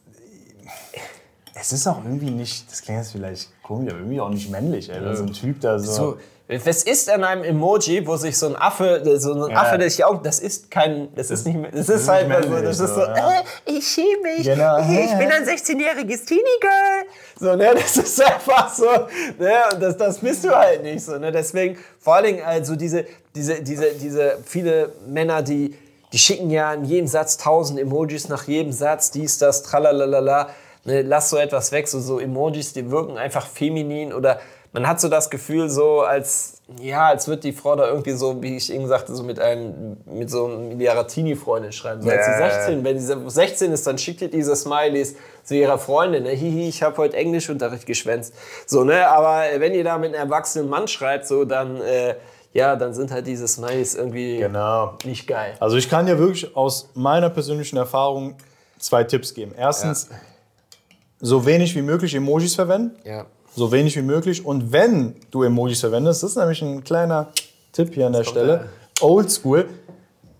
es 1.55 1.73
ist 1.73 1.87
auch 1.87 1.99
irgendwie 2.05 2.31
nicht, 2.31 2.70
das 2.70 2.82
klingt 2.82 3.00
jetzt 3.00 3.12
vielleicht 3.12 3.50
komisch, 3.62 3.90
aber 3.90 4.00
irgendwie 4.00 4.20
auch 4.20 4.31
nicht 4.31 4.50
männlich. 4.50 4.90
Ey, 4.90 5.02
wenn 5.05 5.17
so 5.17 5.25
ein 5.25 5.32
Typ 5.32 5.61
da 5.61 5.79
so. 5.79 5.93
So, 5.93 6.17
was 6.48 6.82
ist 6.82 7.08
an 7.08 7.24
einem 7.24 7.44
Emoji, 7.44 8.06
wo 8.06 8.16
sich 8.16 8.36
so 8.36 8.46
ein 8.46 8.56
Affe, 8.56 9.00
so 9.18 9.32
ein 9.46 9.56
Affe, 9.56 9.78
der 9.78 9.88
sich 9.88 10.04
auch, 10.04 10.22
das 10.22 10.38
ist 10.38 10.70
kein, 10.70 11.08
das 11.14 11.30
ist 11.30 11.46
nicht, 11.46 11.56
mehr- 11.56 11.70
das 11.70 11.88
ist 11.88 12.08
halt, 12.08 12.30
also, 12.30 12.48
männlich, 12.48 12.68
das 12.68 12.80
ist 12.80 12.88
so, 12.94 12.94
so, 12.96 13.00
ja. 13.06 13.38
äh, 13.40 13.42
ich 13.72 13.86
schäme 13.88 14.22
mich, 14.36 14.44
Genau. 14.44 14.78
ich 14.80 15.16
bin 15.18 15.30
ein 15.32 15.44
16-jähriges 15.44 16.26
Teenie-Girl. 16.26 17.04
So, 17.40 17.56
ne, 17.56 17.70
das 17.74 17.96
ist 17.96 18.22
einfach 18.22 18.72
so, 18.74 18.84
ne, 19.38 19.52
und 19.72 19.82
das, 19.82 19.96
das 19.96 20.18
bist 20.18 20.44
du 20.44 20.50
halt 20.50 20.82
nicht 20.82 21.02
so, 21.04 21.16
ne, 21.18 21.32
deswegen, 21.32 21.78
vor 21.98 22.16
allen 22.16 22.24
Dingen, 22.26 22.42
also 22.44 22.76
diese, 22.76 23.06
diese, 23.34 23.62
diese, 23.62 23.92
diese 23.94 24.38
viele 24.44 24.92
Männer, 25.06 25.42
die, 25.42 25.74
die 26.12 26.18
schicken 26.18 26.50
ja 26.50 26.74
in 26.74 26.84
jedem 26.84 27.06
Satz 27.06 27.38
tausend 27.38 27.80
Emojis 27.80 28.28
nach 28.28 28.46
jedem 28.46 28.72
Satz, 28.72 29.10
dies, 29.10 29.38
das, 29.38 29.62
tralalala, 29.62 30.50
ne, 30.84 31.00
lass 31.02 31.30
so 31.30 31.38
etwas 31.38 31.72
weg, 31.72 31.88
so, 31.88 32.00
so 32.00 32.18
Emojis, 32.18 32.74
die 32.74 32.90
wirken 32.90 33.16
einfach 33.16 33.46
feminin 33.46 34.12
oder 34.12 34.38
man 34.72 34.86
hat 34.88 35.00
so 35.00 35.08
das 35.08 35.28
Gefühl, 35.28 35.69
so 35.69 36.00
als, 36.00 36.62
ja, 36.80 37.08
als 37.08 37.28
wird 37.28 37.44
die 37.44 37.52
Frau 37.52 37.76
da 37.76 37.88
irgendwie 37.88 38.12
so, 38.12 38.40
wie 38.42 38.56
ich 38.56 38.72
eben 38.72 38.88
sagte, 38.88 39.14
so 39.14 39.22
mit 39.22 39.38
einem, 39.38 39.98
mit 40.06 40.30
so 40.30 40.46
einem 40.46 40.80
ihrer 40.80 41.06
Teenie-Freundin 41.06 41.72
schreiben. 41.72 42.00
So 42.02 42.08
als 42.10 42.24
sie 42.24 42.30
Ja. 42.32 42.50
16, 42.50 42.84
wenn 42.84 42.98
sie 42.98 43.30
16 43.30 43.72
ist, 43.72 43.86
dann 43.86 43.98
schickt 43.98 44.22
ihr 44.22 44.30
diese 44.30 44.56
Smileys 44.56 45.14
zu 45.44 45.54
ihrer 45.56 45.78
Freundin, 45.78 46.22
ne, 46.22 46.30
hihi, 46.30 46.69
ich 46.69 46.82
habe 46.82 46.96
heute 46.96 47.16
Englischunterricht 47.16 47.84
geschwänzt. 47.86 48.32
So, 48.66 48.84
ne, 48.84 49.06
aber 49.08 49.42
wenn 49.58 49.74
ihr 49.74 49.84
da 49.84 49.98
mit 49.98 50.14
einem 50.14 50.24
erwachsenen 50.30 50.69
Mann 50.70 50.88
schreibt, 50.88 51.26
so, 51.26 51.44
dann, 51.44 51.80
äh, 51.82 52.14
ja, 52.54 52.76
dann 52.76 52.94
sind 52.94 53.10
halt 53.10 53.26
diese 53.26 53.46
Smileys 53.48 53.94
irgendwie 53.94 54.38
Genau. 54.38 54.94
nicht 55.04 55.26
geil. 55.26 55.54
Also 55.60 55.76
ich 55.76 55.90
kann 55.90 56.06
dir 56.06 56.19
wirklich 56.19 56.56
aus 56.56 56.88
meiner 56.94 57.28
persönlichen 57.28 57.76
Erfahrung 57.76 58.36
zwei 58.78 59.04
Tipps 59.04 59.34
geben. 59.34 59.52
Erstens, 59.56 60.08
so 61.20 61.44
wenig 61.46 61.74
wie 61.74 61.82
möglich 61.82 62.14
Emojis 62.14 62.54
verwenden. 62.54 62.96
Ja. 63.04 63.26
So 63.54 63.70
wenig 63.70 63.96
wie 63.96 64.02
möglich. 64.02 64.44
Und 64.44 64.72
wenn 64.72 65.14
du 65.31 65.43
Emojis 65.43 65.81
verwendest, 65.81 66.22
das 66.22 66.31
ist 66.31 66.37
nämlich 66.37 66.62
ein 66.62 66.82
kleiner 66.82 67.28
Tipp 67.72 67.93
hier 67.94 68.06
an 68.06 68.12
der 68.14 68.25
Stelle, 68.25 68.66
oldschool, 69.00 69.69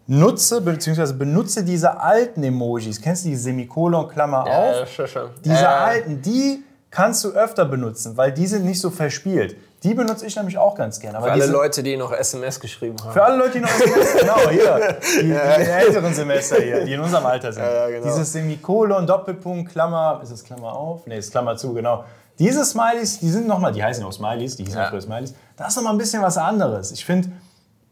nutze 0.07 0.61
bzw. 0.61 1.13
benutze 1.13 1.63
diese 1.65 2.01
alten 2.01 2.43
Emojis. 2.43 3.01
Kennst 3.01 3.25
du 3.25 3.29
die 3.31 3.37
Semikolon, 3.37 4.09
Klammer 4.09 4.43
auf? 4.47 4.77
Ja, 4.81 4.87
schon, 4.87 5.07
schon. 5.07 5.31
Diese 5.45 5.63
Äh, 5.63 5.67
alten, 5.67 6.23
die 6.23 6.63
kannst 6.91 7.25
du 7.25 7.31
öfter 7.31 7.65
benutzen, 7.65 8.17
weil 8.17 8.33
die 8.33 8.47
sind 8.47 8.65
nicht 8.65 8.81
so 8.81 8.91
verspielt. 8.91 9.57
Die 9.83 9.95
benutze 9.95 10.27
ich 10.27 10.37
nämlich 10.37 10.57
auch 10.59 10.77
ganz 10.77 11.01
gerne. 11.01 11.21
Für 11.21 11.33
alle 11.33 11.47
Leute, 11.47 11.83
die 11.83 11.97
noch 11.97 12.13
SMS 12.13 12.61
geschrieben 12.61 12.97
haben. 13.03 13.13
für 13.13 13.25
alle 13.25 13.37
Leute, 13.37 13.53
die 13.55 13.61
noch 13.61 13.69
SMS, 13.69 14.17
genau, 14.21 14.49
hier, 14.49 14.99
die, 15.19 15.23
die 15.23 15.31
in 15.31 15.35
den 15.35 15.67
älteren 15.69 16.15
Semester 16.15 16.57
hier, 16.63 16.85
die 16.85 16.93
in 16.93 17.01
unserem 17.01 17.27
Alter 17.27 17.53
sind. 17.53 17.65
Ja, 17.65 17.73
ja, 17.73 17.89
genau. 17.89 18.05
Dieses 18.07 18.33
Semikolon, 18.33 19.07
Doppelpunkt, 19.07 19.73
Klammer, 19.73 20.21
ist 20.23 20.31
es 20.31 20.45
Klammer 20.45 20.73
auf? 20.73 21.05
Nee, 21.07 21.19
ist 21.19 21.31
Klammer 21.33 21.57
zu, 21.57 21.73
genau. 21.75 22.05
Diese 22.43 22.65
Smileys, 22.65 23.21
die 23.21 23.31
sind 23.31 23.47
nochmal, 23.47 23.73
die 23.73 23.85
heißen 23.85 24.05
auch 24.05 24.13
Smileys, 24.13 24.57
die 24.57 24.65
hießen 24.65 24.79
Ja. 24.81 24.87
auch 24.87 24.91
früher 24.91 25.01
Smileys. 25.01 25.33
Das 25.57 25.69
ist 25.69 25.77
nochmal 25.77 25.93
ein 25.95 25.99
bisschen 25.99 26.23
was 26.23 26.37
anderes. 26.37 26.91
Ich 26.91 27.05
finde, 27.05 27.31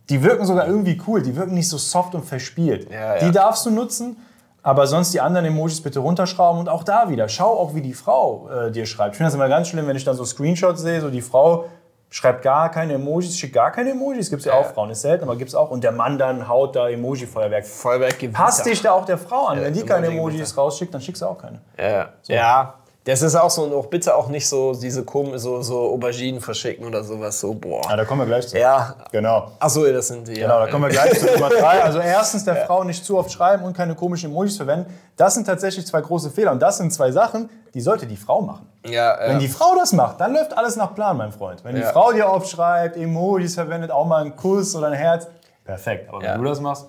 die 0.08 0.20
wirken 0.24 0.44
sogar 0.44 0.66
irgendwie 0.66 1.00
cool, 1.06 1.22
die 1.22 1.36
wirken 1.36 1.54
nicht 1.54 1.68
so 1.68 1.78
soft 1.78 2.16
und 2.16 2.24
verspielt. 2.24 2.90
Ja, 2.90 3.14
ja. 3.14 3.18
Die 3.20 3.30
darfst 3.30 3.64
du 3.64 3.70
nutzen, 3.70 4.16
aber 4.62 4.88
sonst 4.88 5.14
die 5.14 5.20
anderen 5.20 5.46
Emojis 5.46 5.80
bitte 5.80 6.00
runterschrauben 6.00 6.58
und 6.60 6.68
auch 6.68 6.82
da 6.82 7.08
wieder, 7.10 7.28
schau 7.28 7.46
auch, 7.60 7.76
wie 7.76 7.80
die 7.80 7.94
Frau 7.94 8.48
äh, 8.50 8.70
dir 8.72 8.86
schreibt. 8.86 9.12
Ich 9.12 9.18
finde 9.18 9.28
das 9.28 9.34
immer 9.34 9.48
ganz 9.48 9.68
schlimm, 9.68 9.86
wenn 9.86 9.96
ich 9.96 10.04
dann 10.04 10.16
so 10.16 10.24
Screenshots 10.24 10.80
sehe, 10.82 11.00
so 11.00 11.10
die 11.10 11.22
Frau 11.22 11.66
schreibt 12.12 12.42
gar 12.42 12.72
keine 12.72 12.94
Emojis, 12.94 13.38
schickt 13.38 13.54
gar 13.54 13.70
keine 13.70 13.90
Emojis, 13.90 14.30
gibt 14.30 14.40
es 14.40 14.46
ja 14.46 14.54
auch, 14.54 14.66
Frauen 14.74 14.90
ist 14.90 15.02
selten, 15.02 15.22
aber 15.22 15.36
gibt 15.36 15.50
es 15.50 15.54
auch. 15.54 15.70
Und 15.70 15.84
der 15.84 15.92
Mann 15.92 16.18
dann 16.18 16.48
haut 16.48 16.74
da 16.74 16.88
Emoji-Feuerwerk. 16.88 17.64
Vollwerk 17.64 18.18
gewinnt. 18.18 18.34
Passt 18.36 18.66
dich 18.66 18.82
da 18.82 18.90
auch 18.90 19.04
der 19.04 19.16
Frau 19.16 19.46
an. 19.46 19.60
Wenn 19.60 19.72
die 19.72 19.84
keine 19.84 20.08
Emoji 20.08 20.34
Emojis 20.38 20.56
rausschickt, 20.56 20.92
dann 20.92 21.00
schickst 21.00 21.22
du 21.22 21.26
auch 21.26 21.38
keine. 21.38 21.60
Ja, 21.78 22.08
ja. 22.26 22.74
Das 23.04 23.22
ist 23.22 23.34
auch 23.34 23.48
so, 23.48 23.62
und 23.62 23.72
auch 23.72 23.86
bitte 23.86 24.14
auch 24.14 24.28
nicht 24.28 24.46
so 24.46 24.74
diese 24.74 25.04
kom 25.04 25.36
so, 25.38 25.62
so 25.62 25.78
Auberginen 25.90 26.40
verschicken 26.42 26.86
oder 26.86 27.02
sowas. 27.02 27.40
So, 27.40 27.54
boah. 27.54 27.80
Ja, 27.88 27.96
da 27.96 28.04
kommen 28.04 28.20
wir 28.20 28.26
gleich 28.26 28.46
zu. 28.48 28.58
Ja. 28.58 28.94
Genau. 29.10 29.50
Achso, 29.58 29.84
das 29.90 30.08
sind 30.08 30.28
die. 30.28 30.34
Genau, 30.34 30.58
Ja. 30.60 30.66
da 30.66 30.70
kommen 30.70 30.84
wir 30.84 30.90
gleich 30.90 31.18
zu 31.18 31.24
Nummer 31.32 31.48
drei. 31.48 31.82
Also 31.82 31.98
erstens 31.98 32.44
der 32.44 32.56
Frau 32.66 32.84
nicht 32.84 33.02
zu 33.02 33.16
oft 33.16 33.32
schreiben 33.32 33.64
und 33.64 33.74
keine 33.74 33.94
komischen 33.94 34.30
Emojis 34.30 34.58
verwenden. 34.58 34.92
Das 35.16 35.32
sind 35.34 35.46
tatsächlich 35.46 35.86
zwei 35.86 36.02
große 36.02 36.30
Fehler. 36.30 36.52
Und 36.52 36.60
das 36.60 36.76
sind 36.76 36.92
zwei 36.92 37.10
Sachen, 37.10 37.48
die 37.72 37.80
sollte 37.80 38.06
die 38.06 38.18
Frau 38.18 38.42
machen. 38.42 38.66
Ja, 38.84 39.16
Wenn 39.18 39.32
ja. 39.32 39.38
die 39.38 39.48
Frau 39.48 39.74
das 39.78 39.92
macht, 39.94 40.20
dann 40.20 40.34
läuft 40.34 40.56
alles 40.56 40.76
nach 40.76 40.94
Plan, 40.94 41.16
mein 41.16 41.32
Freund. 41.32 41.64
Wenn 41.64 41.76
die 41.76 41.80
Ja. 41.80 41.92
Frau 41.92 42.12
dir 42.12 42.28
oft 42.28 42.50
schreibt, 42.50 42.98
Emojis 42.98 43.54
verwendet, 43.54 43.90
auch 43.90 44.04
mal 44.06 44.20
einen 44.20 44.36
Kuss 44.36 44.76
oder 44.76 44.88
ein 44.88 44.92
Herz, 44.92 45.26
perfekt. 45.64 46.10
Aber 46.10 46.18
wenn 46.18 46.26
Ja. 46.26 46.36
du 46.36 46.44
das 46.44 46.60
machst, 46.60 46.86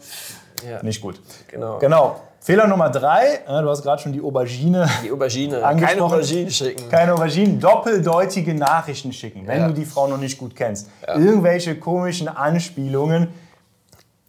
Ja. 0.69 0.81
nicht 0.83 1.01
gut. 1.01 1.19
Genau. 1.47 1.77
Genau. 1.79 2.21
Fehler 2.39 2.65
Nummer 2.65 2.89
drei, 2.89 3.35
äh, 3.47 3.61
du 3.61 3.69
hast 3.69 3.83
gerade 3.83 4.01
schon 4.01 4.13
die 4.13 4.21
Aubergine. 4.21 4.89
Die 5.03 5.11
Aubergine. 5.11 5.59
Keine. 5.79 6.01
Auberginen 6.01 6.49
schicken. 6.49 6.89
Keine 6.89 7.13
Auberginen, 7.13 7.59
doppeldeutige 7.59 8.55
Nachrichten 8.55 9.13
schicken, 9.13 9.45
wenn 9.45 9.59
Ja. 9.61 9.67
du 9.67 9.73
die 9.75 9.85
Frau 9.85 10.07
noch 10.07 10.17
nicht 10.17 10.37
gut 10.39 10.55
kennst. 10.55 10.89
Irgendwelche 11.07 11.75
komischen 11.77 12.27
Anspielungen, 12.27 13.27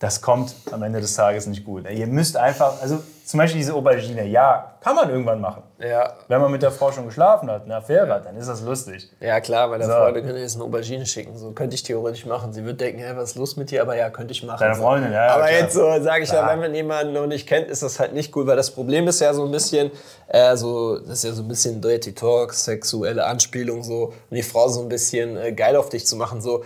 das 0.02 0.20
kommt 0.20 0.56
am 0.72 0.82
Ende 0.82 1.00
des 1.00 1.14
Tages 1.14 1.46
nicht 1.46 1.64
gut. 1.64 1.88
Ihr 1.88 2.08
müsst 2.08 2.36
einfach, 2.36 2.82
also 2.82 2.98
zum 3.24 3.38
Beispiel 3.38 3.60
diese 3.60 3.72
Aubergine, 3.72 4.26
ja, 4.26 4.74
kann 4.80 4.96
man 4.96 5.08
irgendwann 5.08 5.40
machen. 5.40 5.62
Ja. 5.78 6.14
Wenn 6.26 6.40
man 6.40 6.50
mit 6.50 6.60
der 6.60 6.72
Frau 6.72 6.90
schon 6.90 7.06
geschlafen 7.06 7.48
hat, 7.48 7.62
eine 7.66 7.76
Affäre 7.76 8.12
hat, 8.12 8.26
dann 8.26 8.36
ist 8.36 8.48
das 8.48 8.62
lustig. 8.62 9.08
Ja, 9.20 9.40
klar, 9.40 9.68
meine 9.68 9.84
So. 9.84 9.92
Freundin 9.92 10.24
könnte 10.24 10.40
jetzt 10.40 10.56
eine 10.56 10.64
Aubergine 10.64 11.06
schicken. 11.06 11.38
So 11.38 11.52
könnte 11.52 11.76
ich 11.76 11.84
theoretisch 11.84 12.26
machen. 12.26 12.52
Sie 12.52 12.64
wird 12.64 12.80
denken, 12.80 12.98
hey, 13.00 13.16
was 13.16 13.30
ist 13.30 13.36
los 13.36 13.56
mit 13.56 13.70
dir? 13.70 13.80
Aber 13.82 13.96
ja, 13.96 14.10
könnte 14.10 14.32
ich 14.32 14.42
machen. 14.42 14.58
Deine 14.58 14.74
so. 14.74 14.82
Freundin, 14.82 15.12
ja, 15.12 15.26
ja, 15.26 15.34
Aber 15.34 15.46
klar. 15.46 15.60
jetzt 15.60 15.74
so 15.74 16.02
sage 16.02 16.24
ich 16.24 16.32
ja, 16.32 16.48
wenn 16.50 16.58
man 16.58 16.74
jemanden 16.74 17.12
noch 17.12 17.28
nicht 17.28 17.46
kennt, 17.46 17.68
ist 17.68 17.84
das 17.84 18.00
halt 18.00 18.12
nicht 18.12 18.34
cool, 18.34 18.44
weil 18.48 18.56
das 18.56 18.72
Problem 18.72 19.06
ist 19.06 19.20
ja 19.20 19.32
so 19.32 19.44
ein 19.44 19.52
bisschen, 19.52 19.92
äh, 20.26 20.56
so, 20.56 20.98
das 20.98 21.18
ist 21.18 21.24
ja 21.24 21.32
so 21.32 21.42
ein 21.42 21.48
bisschen 21.48 21.80
Dirty 21.80 22.16
Talk, 22.16 22.54
sexuelle 22.54 23.24
Anspielung 23.24 23.84
so, 23.84 24.06
und 24.06 24.14
die 24.36 24.42
Frau 24.42 24.66
so 24.66 24.82
ein 24.82 24.88
bisschen 24.88 25.36
äh, 25.36 25.52
geil 25.52 25.76
auf 25.76 25.90
dich 25.90 26.08
zu 26.08 26.16
machen, 26.16 26.40
so. 26.40 26.64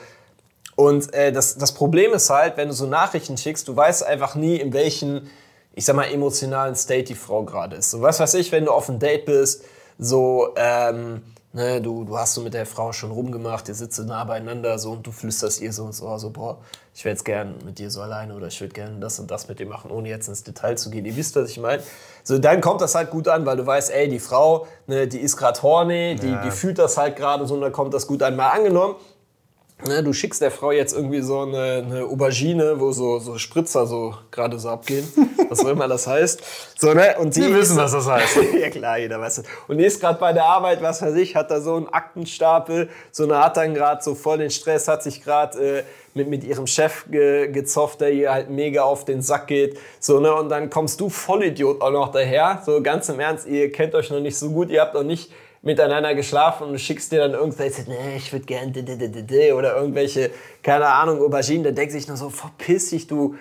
Und 0.76 1.12
äh, 1.14 1.32
das, 1.32 1.56
das 1.56 1.72
Problem 1.72 2.12
ist 2.12 2.30
halt, 2.30 2.58
wenn 2.58 2.68
du 2.68 2.74
so 2.74 2.86
Nachrichten 2.86 3.36
schickst, 3.36 3.66
du 3.66 3.74
weißt 3.74 4.04
einfach 4.04 4.34
nie, 4.34 4.56
in 4.56 4.72
welchen, 4.74 5.28
ich 5.74 5.86
sag 5.86 5.96
mal, 5.96 6.04
emotionalen 6.04 6.76
State 6.76 7.04
die 7.04 7.14
Frau 7.14 7.44
gerade 7.44 7.76
ist. 7.76 7.90
So, 7.90 8.02
was 8.02 8.20
weiß 8.20 8.34
ich, 8.34 8.52
wenn 8.52 8.66
du 8.66 8.72
auf 8.72 8.88
einem 8.88 8.98
Date 8.98 9.24
bist, 9.24 9.64
so, 9.98 10.50
ähm, 10.56 11.22
ne, 11.54 11.80
du, 11.80 12.04
du 12.04 12.18
hast 12.18 12.34
so 12.34 12.42
mit 12.42 12.52
der 12.52 12.66
Frau 12.66 12.92
schon 12.92 13.10
rumgemacht, 13.10 13.68
ihr 13.68 13.74
sitzt 13.74 13.96
so 13.96 14.02
nah 14.02 14.22
beieinander 14.24 14.78
so 14.78 14.92
und 14.92 15.06
du 15.06 15.12
flüsterst 15.12 15.62
ihr 15.62 15.72
so 15.72 15.84
und 15.84 15.94
so, 15.94 16.08
also, 16.08 16.28
boah, 16.28 16.58
ich 16.94 17.02
wäre 17.06 17.14
jetzt 17.14 17.24
gern 17.24 17.54
mit 17.64 17.78
dir 17.78 17.90
so 17.90 18.02
alleine 18.02 18.34
oder 18.34 18.48
ich 18.48 18.60
würde 18.60 18.74
gern 18.74 19.00
das 19.00 19.18
und 19.18 19.30
das 19.30 19.48
mit 19.48 19.58
dir 19.58 19.66
machen, 19.66 19.90
ohne 19.90 20.10
jetzt 20.10 20.28
ins 20.28 20.42
Detail 20.42 20.76
zu 20.76 20.90
gehen. 20.90 21.06
Ihr 21.06 21.16
wisst, 21.16 21.36
was 21.36 21.48
ich 21.48 21.58
meine. 21.58 21.82
So, 22.22 22.38
dann 22.38 22.60
kommt 22.60 22.82
das 22.82 22.94
halt 22.94 23.10
gut 23.10 23.28
an, 23.28 23.46
weil 23.46 23.56
du 23.56 23.64
weißt, 23.64 23.90
ey, 23.90 24.08
die 24.10 24.18
Frau, 24.18 24.66
ne, 24.86 25.08
die 25.08 25.20
ist 25.20 25.38
gerade 25.38 25.60
horny, 25.62 26.16
die, 26.20 26.36
die 26.44 26.50
fühlt 26.50 26.78
das 26.78 26.98
halt 26.98 27.16
gerade 27.16 27.46
so 27.46 27.54
und 27.54 27.62
dann 27.62 27.72
kommt 27.72 27.94
das 27.94 28.06
gut 28.06 28.22
an. 28.22 28.36
Mal 28.36 28.50
angenommen, 28.50 28.96
Ne, 29.84 30.02
du 30.02 30.14
schickst 30.14 30.40
der 30.40 30.50
Frau 30.50 30.72
jetzt 30.72 30.94
irgendwie 30.96 31.20
so 31.20 31.40
eine, 31.40 31.84
eine 31.86 32.04
Aubergine, 32.06 32.80
wo 32.80 32.92
so, 32.92 33.18
so 33.18 33.36
Spritzer 33.36 33.86
so 33.86 34.14
gerade 34.30 34.58
so 34.58 34.70
abgehen, 34.70 35.06
was 35.50 35.62
auch 35.62 35.68
immer 35.68 35.86
das 35.86 36.06
heißt. 36.06 36.42
So, 36.78 36.94
ne? 36.94 37.14
Und 37.18 37.34
sie 37.34 37.42
Wir 37.42 37.54
wissen, 37.54 37.76
was 37.76 37.92
das 37.92 38.08
heißt. 38.08 38.38
ja 38.58 38.70
klar, 38.70 38.96
jeder 38.96 39.20
weiß 39.20 39.38
es. 39.38 39.44
Und 39.68 39.76
die 39.76 39.84
ist 39.84 40.00
gerade 40.00 40.18
bei 40.18 40.32
der 40.32 40.44
Arbeit, 40.44 40.80
was 40.80 41.02
weiß 41.02 41.14
ich, 41.16 41.36
hat 41.36 41.50
da 41.50 41.60
so 41.60 41.76
einen 41.76 41.88
Aktenstapel, 41.88 42.88
so 43.12 43.24
eine 43.24 43.38
hat 43.38 43.58
dann 43.58 43.74
gerade 43.74 44.02
so 44.02 44.14
voll 44.14 44.38
den 44.38 44.50
Stress, 44.50 44.88
hat 44.88 45.02
sich 45.02 45.22
gerade 45.22 45.80
äh, 45.80 45.82
mit, 46.14 46.30
mit 46.30 46.42
ihrem 46.42 46.66
Chef 46.66 47.04
ge, 47.10 47.52
gezofft, 47.52 48.00
der 48.00 48.12
ihr 48.12 48.32
halt 48.32 48.48
mega 48.48 48.82
auf 48.82 49.04
den 49.04 49.20
Sack 49.20 49.48
geht. 49.48 49.78
So, 50.00 50.20
ne? 50.20 50.32
Und 50.32 50.48
dann 50.48 50.70
kommst 50.70 51.00
du 51.00 51.10
Vollidiot 51.10 51.82
auch 51.82 51.90
noch 51.90 52.12
daher. 52.12 52.62
So 52.64 52.80
ganz 52.80 53.10
im 53.10 53.20
Ernst, 53.20 53.46
ihr 53.46 53.70
kennt 53.70 53.94
euch 53.94 54.10
noch 54.10 54.20
nicht 54.20 54.38
so 54.38 54.48
gut, 54.48 54.70
ihr 54.70 54.80
habt 54.80 54.94
noch 54.94 55.02
nicht 55.02 55.30
miteinander 55.62 56.14
geschlafen 56.14 56.68
und 56.68 56.78
schickst 56.78 57.12
dir 57.12 57.20
dann 57.20 57.32
irgendwelche, 57.32 57.82
nee, 57.82 58.16
ich 58.16 58.32
würde 58.32 58.44
gerne 58.44 58.72
oder 59.54 59.76
irgendwelche, 59.76 60.30
keine 60.62 60.86
Ahnung, 60.86 61.20
Auberginen, 61.20 61.62
der 61.62 61.72
denkt 61.72 61.92
sich 61.92 62.06
nur 62.08 62.16
so, 62.16 62.30
verpiss 62.30 62.90
dich, 62.90 63.06
du 63.06 63.36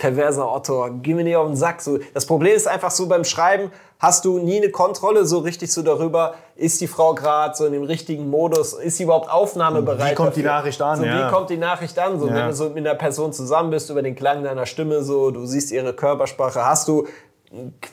perverser 0.00 0.50
Otto, 0.50 0.88
geh 1.02 1.14
mir 1.14 1.22
nicht 1.22 1.36
auf 1.36 1.46
den 1.46 1.56
Sack. 1.56 1.80
So, 1.80 1.98
das 2.14 2.26
Problem 2.26 2.56
ist 2.56 2.66
einfach 2.66 2.90
so 2.90 3.06
beim 3.06 3.22
Schreiben, 3.22 3.70
hast 4.00 4.24
du 4.24 4.38
nie 4.38 4.56
eine 4.56 4.70
Kontrolle 4.70 5.26
so 5.26 5.38
richtig 5.38 5.70
so 5.72 5.82
darüber, 5.82 6.34
ist 6.56 6.80
die 6.80 6.88
Frau 6.88 7.14
gerade 7.14 7.54
so 7.54 7.66
in 7.66 7.72
dem 7.72 7.84
richtigen 7.84 8.28
Modus, 8.30 8.72
ist 8.72 8.96
sie 8.96 9.04
überhaupt 9.04 9.30
aufnahmebereit? 9.30 10.12
Wie 10.12 10.14
kommt 10.14 10.30
dafür? 10.30 10.42
die 10.42 10.48
Nachricht 10.48 10.82
an? 10.82 10.98
So, 10.98 11.04
ja. 11.04 11.28
Wie 11.28 11.32
kommt 11.32 11.50
die 11.50 11.58
Nachricht 11.58 11.98
an? 11.98 12.18
So, 12.18 12.26
ja. 12.26 12.34
Wenn 12.34 12.46
du 12.46 12.54
so 12.54 12.70
mit 12.70 12.78
einer 12.78 12.94
Person 12.94 13.32
zusammen 13.32 13.70
bist, 13.70 13.90
über 13.90 14.02
den 14.02 14.16
Klang 14.16 14.42
deiner 14.42 14.66
Stimme, 14.66 15.02
so, 15.02 15.30
du 15.30 15.44
siehst 15.44 15.70
ihre 15.70 15.92
Körpersprache, 15.92 16.64
hast 16.64 16.88
du 16.88 17.06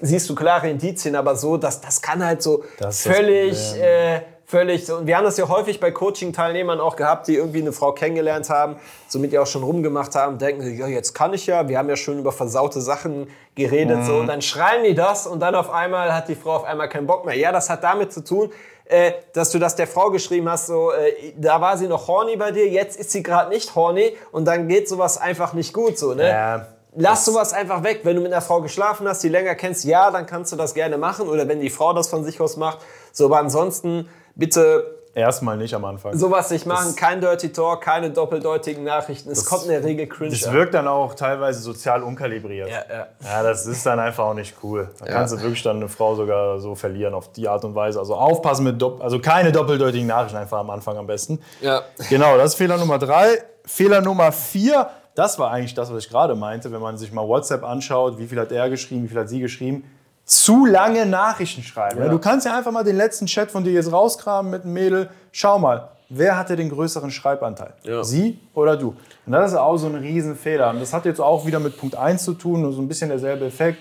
siehst 0.02 0.30
du 0.30 0.36
klare 0.36 0.70
Indizien, 0.70 1.16
aber 1.16 1.36
so, 1.36 1.58
dass 1.58 1.82
das 1.82 2.02
kann 2.02 2.24
halt 2.24 2.44
so 2.44 2.64
völlig, 2.92 3.76
äh, 3.82 4.22
völlig 4.46 4.86
so. 4.86 4.98
Und 4.98 5.08
wir 5.08 5.18
haben 5.18 5.24
das 5.24 5.38
ja 5.38 5.50
häufig 5.50 5.80
bei 5.80 5.92
Coaching-Teilnehmern 5.92 6.80
auch 6.80 6.96
gehabt, 6.96 7.28
die 7.28 7.36
irgendwie 7.36 7.62
eine 7.62 7.72
Frau 7.72 7.92
kennengelernt 7.92 8.50
haben, 8.50 8.76
somit 9.08 9.32
die 9.32 9.40
auch 9.40 9.48
schon 9.48 9.64
rumgemacht 9.64 10.14
haben, 10.14 10.38
denken, 10.38 10.78
ja, 10.78 10.88
jetzt 10.88 11.14
kann 11.14 11.34
ich 11.34 11.48
ja, 11.48 11.68
wir 11.68 11.78
haben 11.78 11.90
ja 11.90 11.96
schon 11.96 12.20
über 12.20 12.32
versaute 12.32 12.82
Sachen 12.82 13.28
geredet, 13.56 13.98
mhm. 14.00 14.06
so, 14.06 14.16
und 14.18 14.28
dann 14.28 14.44
schreien 14.44 14.84
die 14.84 14.94
das 14.94 15.26
und 15.26 15.40
dann 15.40 15.56
auf 15.56 15.72
einmal 15.72 16.14
hat 16.14 16.28
die 16.28 16.36
Frau 16.36 16.58
auf 16.58 16.64
einmal 16.64 16.88
keinen 16.88 17.08
Bock 17.08 17.26
mehr. 17.26 17.36
Ja, 17.36 17.52
das 17.52 17.70
hat 17.70 17.84
damit 17.84 18.14
zu 18.14 18.24
tun, 18.24 18.52
äh, 18.86 19.14
dass 19.34 19.50
du 19.50 19.58
das 19.58 19.76
der 19.76 19.88
Frau 19.88 20.12
geschrieben 20.12 20.48
hast, 20.50 20.68
so, 20.68 20.92
äh, 20.92 21.34
da 21.36 21.60
war 21.60 21.78
sie 21.78 21.88
noch 21.88 22.08
horny 22.08 22.38
bei 22.38 22.52
dir, 22.52 22.70
jetzt 22.70 22.98
ist 23.00 23.12
sie 23.12 23.24
gerade 23.24 23.50
nicht 23.50 23.74
horny 23.74 24.16
und 24.32 24.46
dann 24.46 24.68
geht 24.68 24.88
sowas 24.88 25.18
einfach 25.18 25.54
nicht 25.54 25.74
gut, 25.74 25.98
so, 25.98 26.14
ne? 26.14 26.30
Ja 26.30 26.68
lass 26.98 27.26
sowas 27.26 27.54
einfach 27.54 27.84
weg. 27.84 28.02
Wenn 28.04 28.16
du 28.16 28.22
mit 28.22 28.34
einer 28.34 28.42
Frau 28.42 28.62
geschlafen 28.62 29.08
hast, 29.08 29.24
die 29.24 29.30
länger 29.30 29.56
kennst, 29.56 29.86
ja, 29.86 30.12
dann 30.12 30.26
kannst 30.26 30.52
du 30.52 30.56
das 30.56 30.74
gerne 30.74 30.98
machen. 30.98 31.30
Oder 31.30 31.48
wenn 31.48 31.62
die 31.62 31.70
Frau 31.70 31.94
das 31.94 32.10
von 32.10 32.24
sich 32.24 32.42
aus 32.42 32.58
macht. 32.58 32.80
So, 33.14 33.26
aber 33.26 33.40
ansonsten 33.40 34.10
bitte. 34.36 34.96
Erstmal 35.14 35.58
nicht 35.58 35.74
am 35.74 35.84
Anfang. 35.84 36.16
Sowas 36.16 36.52
nicht 36.52 36.68
machen, 36.68 36.90
das, 36.90 36.96
kein 36.96 37.22
Dirty 37.22 37.52
Talk, 37.52 37.82
keine 37.82 38.12
doppeldeutigen 38.12 38.84
Nachrichten. 38.84 39.32
Es 39.32 39.46
kommt 39.46 39.64
in 39.64 39.70
der 39.70 39.84
Regel 39.84 40.06
cringe. 40.06 40.32
Es 40.32 40.52
wirkt 40.52 40.76
dann 40.76 40.88
auch 40.88 41.16
teilweise 41.16 41.60
sozial 41.60 42.04
unkalibriert. 42.04 42.70
Ja, 42.70 42.84
ja. 42.88 43.08
ja, 43.24 43.42
das 43.42 43.66
ist 43.66 43.84
dann 43.84 44.00
einfach 44.00 44.26
auch 44.26 44.36
nicht 44.36 44.58
cool. 44.62 44.92
Da 45.00 45.08
ja. 45.08 45.14
kannst 45.14 45.34
du 45.34 45.42
wirklich 45.42 45.64
dann 45.64 45.78
eine 45.78 45.90
Frau 45.90 46.14
sogar 46.14 46.60
so 46.60 46.76
verlieren 46.76 47.16
auf 47.16 47.32
die 47.32 47.48
Art 47.48 47.66
und 47.66 47.74
Weise. 47.74 47.98
Also 47.98 48.14
aufpassen 48.14 48.64
mit, 48.64 48.80
Dopp 48.80 49.02
also 49.02 49.20
keine 49.20 49.52
doppeldeutigen 49.52 50.06
Nachrichten 50.06 50.38
einfach 50.38 50.60
am 50.60 50.70
Anfang 50.70 50.98
am 50.98 51.08
besten. 51.08 51.42
Ja. 51.62 51.82
Genau, 52.12 52.38
das 52.38 52.52
ist 52.52 52.56
Fehler 52.56 52.78
Nummer 52.78 53.00
drei. 53.00 53.42
Fehler 53.66 54.02
Nummer 54.02 54.32
vier 54.32 54.88
das 55.18 55.40
war 55.40 55.50
eigentlich 55.50 55.74
das, 55.74 55.92
was 55.92 56.04
ich 56.04 56.10
gerade 56.12 56.36
meinte, 56.36 56.72
wenn 56.72 56.80
man 56.80 56.96
sich 56.96 57.12
mal 57.12 57.28
WhatsApp 57.28 57.64
anschaut, 57.64 58.20
wie 58.20 58.28
viel 58.28 58.40
hat 58.40 58.52
er 58.52 58.70
geschrieben, 58.70 59.06
wie 59.06 59.08
viel 59.08 59.18
hat 59.18 59.30
sie 59.30 59.40
geschrieben. 59.40 59.84
Zu 60.26 60.68
lange 60.68 61.08
Nachrichten 61.08 61.64
schreiben. 61.64 62.00
Ja. 62.00 62.10
Du 62.10 62.20
kannst 62.20 62.46
ja 62.46 62.56
einfach 62.56 62.72
mal 62.72 62.84
den 62.84 62.98
letzten 62.98 63.26
Chat 63.26 63.50
von 63.50 63.64
dir 63.64 63.74
jetzt 63.74 63.92
rauskramen 63.92 64.52
mit 64.52 64.64
einem 64.64 64.74
Mädel. 64.74 65.10
Schau 65.32 65.58
mal, 65.58 65.90
wer 66.10 66.38
hatte 66.38 66.56
den 66.56 66.70
größeren 66.70 67.10
Schreibanteil? 67.10 67.74
Ja. 67.82 68.04
Sie 68.04 68.40
oder 68.54 68.78
du? 68.78 68.96
Und 69.26 69.32
das 69.32 69.54
ist 69.54 69.58
auch 69.58 69.78
so 69.78 69.88
ein 69.88 69.96
Riesenfehler. 69.96 70.70
Und 70.70 70.82
das 70.82 70.94
hat 70.94 71.06
jetzt 71.06 71.20
auch 71.20 71.48
wieder 71.48 71.60
mit 71.60 71.80
Punkt 71.80 71.96
1 71.96 72.24
zu 72.24 72.36
tun 72.36 72.64
und 72.64 72.74
so 72.74 72.82
ein 72.82 72.88
bisschen 72.88 73.10
derselbe 73.10 73.46
Effekt. 73.46 73.80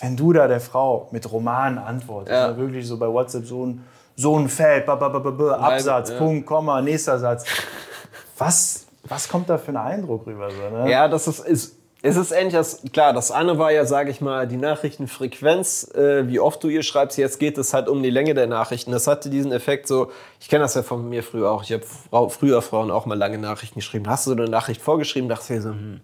Wenn 0.00 0.16
du 0.16 0.32
da 0.32 0.48
der 0.48 0.60
Frau 0.60 1.06
mit 1.12 1.30
Romanen 1.30 1.78
antwortest, 1.78 2.32
ja. 2.32 2.48
Ne, 2.48 2.56
wirklich 2.56 2.84
so 2.84 2.98
bei 2.98 3.06
WhatsApp 3.06 3.46
so 3.46 3.64
ein, 3.64 3.84
so 4.16 4.36
ein 4.36 4.48
Feld, 4.48 4.88
Absatz, 4.88 6.10
Punkt, 6.18 6.46
Komma, 6.46 6.82
nächster 6.82 7.16
Satz. 7.20 7.44
Was 8.36 8.83
was 9.08 9.28
kommt 9.28 9.48
da 9.48 9.58
für 9.58 9.72
ein 9.72 9.76
Eindruck 9.76 10.26
rüber? 10.26 10.50
So, 10.50 10.76
ne? 10.76 10.90
Ja, 10.90 11.08
das 11.08 11.26
ist, 11.26 11.40
ist, 11.40 11.76
es 12.06 12.16
ist 12.16 12.32
endlich 12.32 12.54
das, 12.54 12.82
klar, 12.92 13.14
das 13.14 13.30
eine 13.30 13.58
war 13.58 13.72
ja, 13.72 13.86
sage 13.86 14.10
ich 14.10 14.20
mal, 14.20 14.46
die 14.46 14.58
Nachrichtenfrequenz, 14.58 15.90
äh, 15.94 16.28
wie 16.28 16.38
oft 16.38 16.62
du 16.62 16.68
ihr 16.68 16.82
schreibst. 16.82 17.16
Jetzt 17.16 17.38
geht 17.38 17.56
es 17.56 17.72
halt 17.72 17.88
um 17.88 18.02
die 18.02 18.10
Länge 18.10 18.34
der 18.34 18.46
Nachrichten. 18.46 18.92
Das 18.92 19.06
hatte 19.06 19.30
diesen 19.30 19.52
Effekt 19.52 19.88
so, 19.88 20.10
ich 20.38 20.48
kenne 20.50 20.64
das 20.64 20.74
ja 20.74 20.82
von 20.82 21.08
mir 21.08 21.22
früher 21.22 21.50
auch. 21.50 21.62
Ich 21.62 21.72
habe 21.72 22.30
früher 22.30 22.60
Frauen 22.60 22.90
auch 22.90 23.06
mal 23.06 23.16
lange 23.16 23.38
Nachrichten 23.38 23.76
geschrieben. 23.76 24.06
Hast 24.06 24.26
du 24.26 24.32
so 24.32 24.36
eine 24.36 24.50
Nachricht 24.50 24.82
vorgeschrieben, 24.82 25.30
dachte 25.30 25.54
ich 25.54 25.62
so, 25.62 25.70
hm, 25.70 26.02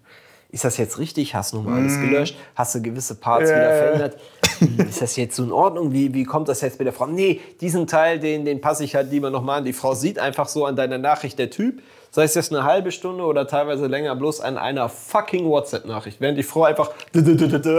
ist 0.49 0.63
das 0.63 0.77
jetzt 0.77 0.97
richtig? 0.97 1.35
Hast 1.35 1.53
du 1.53 1.57
nochmal 1.57 1.81
alles 1.81 1.93
mhm. 1.97 2.09
gelöscht? 2.09 2.35
Hast 2.55 2.73
du 2.73 2.81
gewisse 2.81 3.15
Parts 3.15 3.51
äh. 3.51 3.55
wieder 3.55 3.77
verändert? 3.77 4.17
Hm, 4.57 4.79
ist 4.89 5.03
das 5.03 5.15
jetzt 5.15 5.35
so 5.35 5.43
in 5.43 5.51
Ordnung? 5.51 5.93
Wie, 5.93 6.15
wie 6.15 6.23
kommt 6.23 6.49
das 6.49 6.61
jetzt 6.61 6.79
mit 6.79 6.87
der 6.87 6.93
Frau? 6.93 7.05
Nee, 7.05 7.41
diesen 7.61 7.85
Teil, 7.85 8.19
den, 8.19 8.43
den 8.43 8.59
passe 8.59 8.83
ich 8.83 8.95
halt 8.95 9.11
lieber 9.11 9.29
nochmal 9.29 9.59
an. 9.59 9.65
Die 9.65 9.73
Frau 9.73 9.93
sieht 9.93 10.17
einfach 10.17 10.47
so 10.47 10.65
an 10.65 10.75
deiner 10.75 10.97
Nachricht 10.97 11.37
der 11.37 11.51
Typ 11.51 11.81
sei 12.11 12.23
es 12.23 12.35
jetzt 12.35 12.53
eine 12.53 12.63
halbe 12.63 12.91
Stunde 12.91 13.23
oder 13.23 13.47
teilweise 13.47 13.87
länger, 13.87 14.15
bloß 14.15 14.41
an 14.41 14.57
einer 14.57 14.89
fucking 14.89 15.45
WhatsApp-Nachricht, 15.45 16.19
während 16.19 16.37
die 16.37 16.43
Frau 16.43 16.65
einfach 16.65 16.91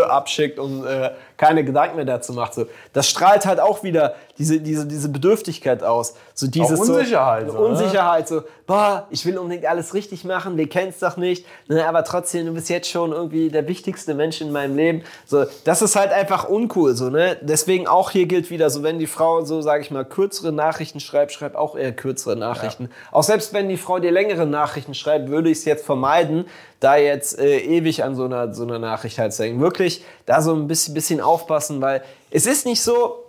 abschickt 0.08 0.58
und 0.58 0.84
äh, 0.86 1.10
keine 1.36 1.64
Gedanken 1.64 1.96
mehr 1.96 2.04
dazu 2.04 2.32
macht. 2.32 2.54
So, 2.54 2.66
das 2.92 3.08
strahlt 3.08 3.46
halt 3.46 3.60
auch 3.60 3.82
wieder 3.82 4.14
diese, 4.38 4.60
diese, 4.60 4.86
diese 4.86 5.08
Bedürftigkeit 5.08 5.82
aus. 5.82 6.14
So 6.34 6.46
dieses 6.46 6.80
auch 6.80 6.88
Unsicherheit. 6.88 7.50
So, 7.50 7.58
Unsicherheit, 7.58 8.28
so, 8.28 8.42
boah, 8.66 9.06
ich 9.10 9.24
will 9.26 9.38
unbedingt 9.38 9.66
alles 9.66 9.94
richtig 9.94 10.24
machen, 10.24 10.56
wir 10.56 10.68
kennen 10.68 10.90
es 10.90 10.98
doch 10.98 11.16
nicht, 11.16 11.46
ne, 11.68 11.86
aber 11.86 12.04
trotzdem, 12.04 12.46
du 12.46 12.54
bist 12.54 12.68
jetzt 12.70 12.88
schon 12.88 13.12
irgendwie 13.12 13.50
der 13.50 13.68
wichtigste 13.68 14.14
Mensch 14.14 14.40
in 14.40 14.52
meinem 14.52 14.76
Leben. 14.76 15.02
So, 15.26 15.44
das 15.64 15.82
ist 15.82 15.96
halt 15.96 16.12
einfach 16.12 16.48
uncool. 16.48 16.94
So, 16.94 17.10
ne? 17.10 17.36
Deswegen 17.40 17.86
auch 17.86 18.10
hier 18.10 18.26
gilt 18.26 18.50
wieder, 18.50 18.70
so 18.70 18.82
wenn 18.82 18.98
die 18.98 19.06
Frau 19.06 19.44
so, 19.44 19.60
sage 19.60 19.82
ich 19.82 19.90
mal, 19.90 20.04
kürzere 20.04 20.52
Nachrichten 20.52 21.00
schreibt, 21.00 21.32
schreib 21.32 21.54
auch 21.54 21.76
eher 21.76 21.92
kürzere 21.92 22.36
Nachrichten. 22.36 22.84
Ja. 22.84 22.90
Auch 23.18 23.22
selbst 23.22 23.52
wenn 23.52 23.68
die 23.68 23.76
Frau 23.76 23.98
dir 23.98 24.10
längere 24.10 24.46
Nachrichten 24.46 24.94
schreibt, 24.94 25.28
würde 25.28 25.50
ich 25.50 25.58
es 25.58 25.64
jetzt 25.64 25.84
vermeiden, 25.84 26.46
da 26.82 26.96
jetzt 26.96 27.38
äh, 27.38 27.58
ewig 27.58 28.02
an 28.02 28.16
so 28.16 28.24
einer, 28.24 28.52
so 28.52 28.64
einer 28.64 28.78
Nachricht 28.78 29.18
halt 29.18 29.32
zu 29.32 29.44
hängen. 29.44 29.60
Wirklich 29.60 30.04
da 30.26 30.42
so 30.42 30.54
ein 30.54 30.66
bisschen, 30.66 30.94
bisschen 30.94 31.20
aufpassen, 31.20 31.80
weil 31.80 32.02
es 32.30 32.46
ist 32.46 32.66
nicht 32.66 32.82
so, 32.82 33.24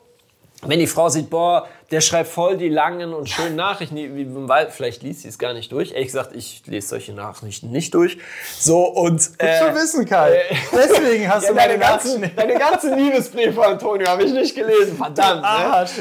wenn 0.65 0.79
die 0.79 0.87
Frau 0.87 1.09
sieht, 1.09 1.29
boah, 1.29 1.67
der 1.91 2.01
schreibt 2.01 2.29
voll 2.29 2.57
die 2.57 2.69
langen 2.69 3.13
und 3.13 3.29
schönen 3.29 3.55
Nachrichten, 3.55 3.95
wie, 3.95 4.25
weil 4.47 4.71
vielleicht 4.71 5.03
liest 5.03 5.21
sie 5.21 5.27
es 5.27 5.37
gar 5.37 5.53
nicht 5.53 5.71
durch. 5.71 5.91
Ehrlich 5.91 6.07
gesagt, 6.07 6.35
ich 6.35 6.63
lese 6.65 6.87
solche 6.87 7.13
Nachrichten 7.13 7.69
nicht 7.69 7.93
durch. 7.93 8.17
So 8.57 8.85
und 8.85 9.21
äh, 9.37 9.59
zu 9.59 9.75
wissen, 9.75 10.05
Kai. 10.05 10.33
Äh, 10.33 10.55
Deswegen 10.71 11.29
hast 11.29 11.43
ja, 11.43 11.49
du 11.49 11.55
meine 11.55 11.77
ganzen, 11.77 12.31
deine 12.35 12.55
ganzen 12.55 12.97
Liebesbriefe, 12.97 13.63
Antonio, 13.63 14.07
habe 14.07 14.23
ich 14.23 14.33
nicht 14.33 14.55
gelesen. 14.55 14.97
Verdammt. 14.97 15.43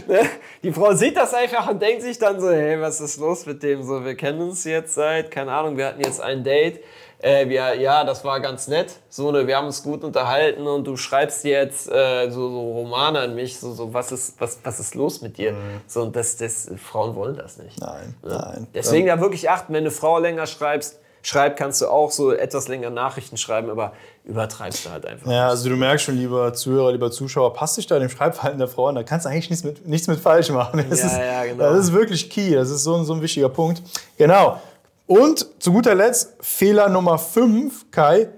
Ne? 0.06 0.14
ne? 0.14 0.28
Die 0.62 0.72
Frau 0.72 0.94
sieht 0.94 1.16
das 1.16 1.34
einfach 1.34 1.68
und 1.68 1.82
denkt 1.82 2.02
sich 2.02 2.18
dann 2.18 2.40
so, 2.40 2.50
hey, 2.50 2.80
was 2.80 3.00
ist 3.00 3.18
los 3.18 3.44
mit 3.44 3.62
dem? 3.62 3.82
So, 3.82 4.02
wir 4.02 4.14
kennen 4.14 4.40
uns 4.40 4.64
jetzt 4.64 4.94
seit, 4.94 5.30
keine 5.30 5.52
Ahnung, 5.52 5.76
wir 5.76 5.86
hatten 5.86 6.00
jetzt 6.00 6.22
ein 6.22 6.42
Date 6.42 6.82
äh, 7.22 7.48
wir, 7.48 7.76
ja, 7.80 8.04
das 8.04 8.24
war 8.24 8.40
ganz 8.40 8.68
nett, 8.68 8.96
so 9.08 9.30
ne, 9.30 9.46
wir 9.46 9.56
haben 9.56 9.66
uns 9.66 9.82
gut 9.82 10.04
unterhalten 10.04 10.66
und 10.66 10.84
du 10.84 10.96
schreibst 10.96 11.44
jetzt 11.44 11.90
äh, 11.90 12.28
so, 12.30 12.50
so, 12.50 12.72
Romane 12.72 13.20
an 13.20 13.34
mich, 13.34 13.58
so, 13.58 13.72
so 13.72 13.94
was 13.94 14.12
ist, 14.12 14.40
was, 14.40 14.58
was 14.64 14.80
ist 14.80 14.94
los 14.94 15.22
mit 15.22 15.38
dir? 15.38 15.52
Mhm. 15.52 15.80
So 15.86 16.02
und 16.02 16.16
das, 16.16 16.36
das, 16.36 16.70
Frauen 16.76 17.14
wollen 17.14 17.36
das 17.36 17.58
nicht. 17.58 17.80
Nein, 17.80 18.14
ja? 18.24 18.38
nein. 18.38 18.66
Deswegen 18.74 19.06
da 19.06 19.20
wirklich 19.20 19.48
achten, 19.48 19.72
wenn 19.72 19.84
eine 19.84 19.92
Frau 19.92 20.18
länger 20.18 20.46
schreibst, 20.46 20.98
schreibt, 21.22 21.56
kannst 21.56 21.80
du 21.80 21.86
auch 21.86 22.10
so 22.10 22.32
etwas 22.32 22.66
länger 22.66 22.90
Nachrichten 22.90 23.36
schreiben, 23.36 23.70
aber 23.70 23.92
übertreibst 24.24 24.84
du 24.84 24.90
halt 24.90 25.06
einfach. 25.06 25.30
Ja, 25.30 25.48
also 25.48 25.68
du 25.68 25.76
merkst 25.76 26.04
schon, 26.04 26.16
lieber 26.16 26.52
Zuhörer, 26.52 26.90
lieber 26.90 27.12
Zuschauer, 27.12 27.54
passt 27.54 27.76
dich 27.76 27.86
da 27.86 28.00
dem 28.00 28.08
Schreibverhalten 28.08 28.58
der 28.58 28.68
Frau 28.68 28.88
an, 28.88 28.96
da 28.96 29.04
kannst 29.04 29.26
du 29.26 29.30
eigentlich 29.30 29.48
nichts 29.48 29.64
mit, 29.64 29.86
nichts 29.86 30.08
mit 30.08 30.18
falsch 30.18 30.50
machen. 30.50 30.84
Das, 30.90 31.00
ja, 31.00 31.06
ist, 31.06 31.18
ja, 31.18 31.44
genau. 31.44 31.70
das 31.70 31.84
ist 31.84 31.92
wirklich 31.92 32.28
key, 32.28 32.54
das 32.54 32.68
ist 32.68 32.82
so, 32.82 33.02
so 33.04 33.14
ein 33.14 33.22
wichtiger 33.22 33.48
Punkt. 33.48 33.82
Genau. 34.18 34.60
Und 35.06 35.46
zu 35.58 35.72
guter 35.72 35.94
Letzt, 35.94 36.34
Fehler 36.40 36.88
Nummer 36.88 37.18
5, 37.18 37.90
Kai, 37.90 38.28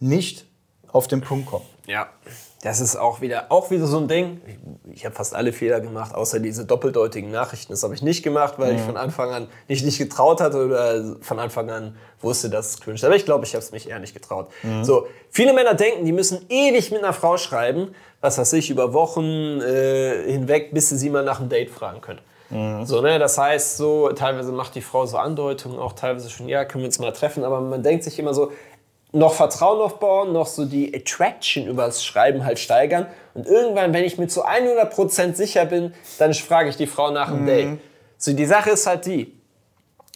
nicht 0.00 0.46
auf 0.88 1.08
den 1.08 1.20
Punkt 1.20 1.46
kommen. 1.46 1.64
Ja, 1.86 2.08
das 2.62 2.80
ist 2.80 2.96
auch 2.96 3.20
wieder, 3.20 3.46
auch 3.50 3.70
wieder 3.70 3.86
so 3.86 3.98
ein 3.98 4.08
Ding. 4.08 4.40
Ich, 4.46 4.96
ich 4.96 5.04
habe 5.04 5.14
fast 5.14 5.34
alle 5.34 5.52
Fehler 5.52 5.80
gemacht, 5.80 6.14
außer 6.14 6.40
diese 6.40 6.64
doppeldeutigen 6.64 7.30
Nachrichten. 7.30 7.72
Das 7.72 7.84
habe 7.84 7.94
ich 7.94 8.02
nicht 8.02 8.24
gemacht, 8.24 8.54
weil 8.58 8.72
mhm. 8.72 8.78
ich 8.78 8.84
von 8.84 8.96
Anfang 8.96 9.30
an 9.30 9.48
nicht, 9.68 9.84
nicht 9.84 9.98
getraut 9.98 10.40
hatte 10.40 10.66
oder 10.66 11.16
von 11.20 11.38
Anfang 11.38 11.70
an 11.70 11.96
wusste, 12.20 12.50
dass 12.50 12.70
es 12.70 12.80
cringe 12.80 12.98
Aber 13.04 13.14
ich 13.14 13.24
glaube, 13.24 13.44
ich 13.44 13.54
habe 13.54 13.62
es 13.62 13.70
mich 13.70 13.88
eher 13.88 14.00
nicht 14.00 14.12
getraut. 14.12 14.50
Mhm. 14.64 14.84
So, 14.84 15.06
viele 15.30 15.52
Männer 15.52 15.74
denken, 15.74 16.04
die 16.04 16.12
müssen 16.12 16.44
ewig 16.48 16.90
mit 16.90 17.02
einer 17.02 17.12
Frau 17.12 17.36
schreiben, 17.36 17.94
was 18.20 18.38
weiß 18.38 18.52
ich, 18.54 18.70
über 18.70 18.92
Wochen 18.92 19.60
äh, 19.60 20.24
hinweg, 20.32 20.74
bis 20.74 20.88
sie 20.88 20.98
sie 20.98 21.10
mal 21.10 21.24
nach 21.24 21.38
einem 21.38 21.48
Date 21.48 21.70
fragen 21.70 22.00
können. 22.00 22.20
Mhm. 22.50 22.84
So, 22.86 23.00
ne? 23.00 23.18
Das 23.18 23.38
heißt, 23.38 23.76
so 23.76 24.08
teilweise 24.10 24.52
macht 24.52 24.74
die 24.74 24.80
Frau 24.80 25.06
so 25.06 25.18
Andeutungen, 25.18 25.78
auch 25.78 25.92
teilweise 25.92 26.30
schon, 26.30 26.48
ja, 26.48 26.64
können 26.64 26.82
wir 26.82 26.88
uns 26.88 26.98
mal 26.98 27.12
treffen, 27.12 27.44
aber 27.44 27.60
man 27.60 27.82
denkt 27.82 28.04
sich 28.04 28.18
immer 28.18 28.34
so, 28.34 28.52
noch 29.12 29.32
Vertrauen 29.32 29.80
aufbauen, 29.80 30.32
noch 30.32 30.46
so 30.46 30.66
die 30.66 30.94
Attraction 30.94 31.66
übers 31.66 32.04
Schreiben 32.04 32.44
halt 32.44 32.58
steigern. 32.58 33.06
Und 33.34 33.46
irgendwann, 33.46 33.94
wenn 33.94 34.04
ich 34.04 34.18
mir 34.18 34.28
zu 34.28 34.44
100% 34.44 35.34
sicher 35.34 35.64
bin, 35.64 35.94
dann 36.18 36.34
frage 36.34 36.68
ich 36.68 36.76
die 36.76 36.86
Frau 36.86 37.10
nach 37.10 37.28
dem 37.30 37.42
mhm. 37.42 37.46
Date. 37.46 37.78
So, 38.18 38.32
die 38.32 38.46
Sache 38.46 38.70
ist 38.70 38.86
halt 38.86 39.06
die, 39.06 39.38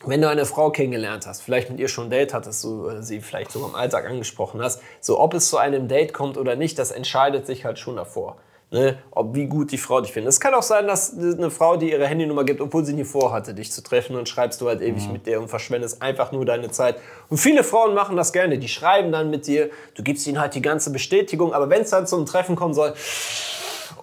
wenn 0.05 0.21
du 0.21 0.29
eine 0.29 0.45
Frau 0.45 0.71
kennengelernt 0.71 1.27
hast, 1.27 1.43
vielleicht 1.43 1.71
mit 1.71 1.79
ihr 1.79 1.89
schon 1.89 2.09
ein 2.09 2.11
Date 2.11 2.35
hattest, 2.35 2.65
du 2.65 2.89
äh, 2.89 3.03
sie 3.03 3.21
vielleicht 3.21 3.53
sogar 3.53 3.69
im 3.69 3.75
Alltag 3.77 4.07
angesprochen 4.07 4.61
hast, 4.61 4.83
so 5.01 5.21
ob 5.21 5.35
es 5.35 5.49
zu 5.49 5.59
einem 5.59 5.89
Date 5.89 6.13
kommt 6.13 6.37
oder 6.37 6.57
nicht, 6.57 6.79
das 6.79 6.91
entscheidet 6.91 7.47
sich 7.47 7.65
halt 7.65 7.79
schon 7.79 7.97
davor. 7.97 8.37
Ne, 8.73 8.97
ob 9.11 9.35
wie 9.35 9.45
gut 9.45 9.71
die 9.71 9.77
Frau 9.77 10.01
dich 10.01 10.13
findet. 10.13 10.31
Es 10.31 10.41
kann 10.41 10.55
auch 10.55 10.63
sein, 10.63 10.87
dass 10.87 11.15
eine 11.15 11.51
Frau 11.51 11.77
dir 11.77 11.91
ihre 11.91 12.07
Handynummer 12.07 12.43
gibt, 12.43 12.59
obwohl 12.63 12.87
sie 12.87 12.95
nie 12.95 13.05
vorhatte, 13.05 13.53
dich 13.53 13.71
zu 13.71 13.83
treffen 13.83 14.17
und 14.17 14.31
schreibst 14.31 14.63
du 14.63 14.69
halt 14.69 14.81
ewig 14.81 15.07
mhm. 15.07 15.13
mit 15.13 15.27
der 15.27 15.43
und 15.43 15.49
verschwendest 15.49 16.01
einfach 16.01 16.33
nur 16.33 16.47
deine 16.47 16.71
Zeit. 16.71 16.97
Und 17.29 17.37
viele 17.37 17.65
Frauen 17.65 17.93
machen 17.93 18.17
das 18.17 18.33
gerne. 18.33 18.57
Die 18.57 18.69
schreiben 18.69 19.13
dann 19.13 19.29
mit 19.29 19.47
dir, 19.47 19.69
du 19.95 20.03
gibst 20.03 20.27
ihnen 20.27 20.41
halt 20.41 20.55
die 20.55 20.63
ganze 20.63 20.91
Bestätigung, 20.91 21.53
aber 21.53 21.69
wenn 21.69 21.83
es 21.83 21.91
dann 21.91 22.07
zum 22.07 22.25
Treffen 22.25 22.57
kommen 22.57 22.73
soll, 22.73 22.95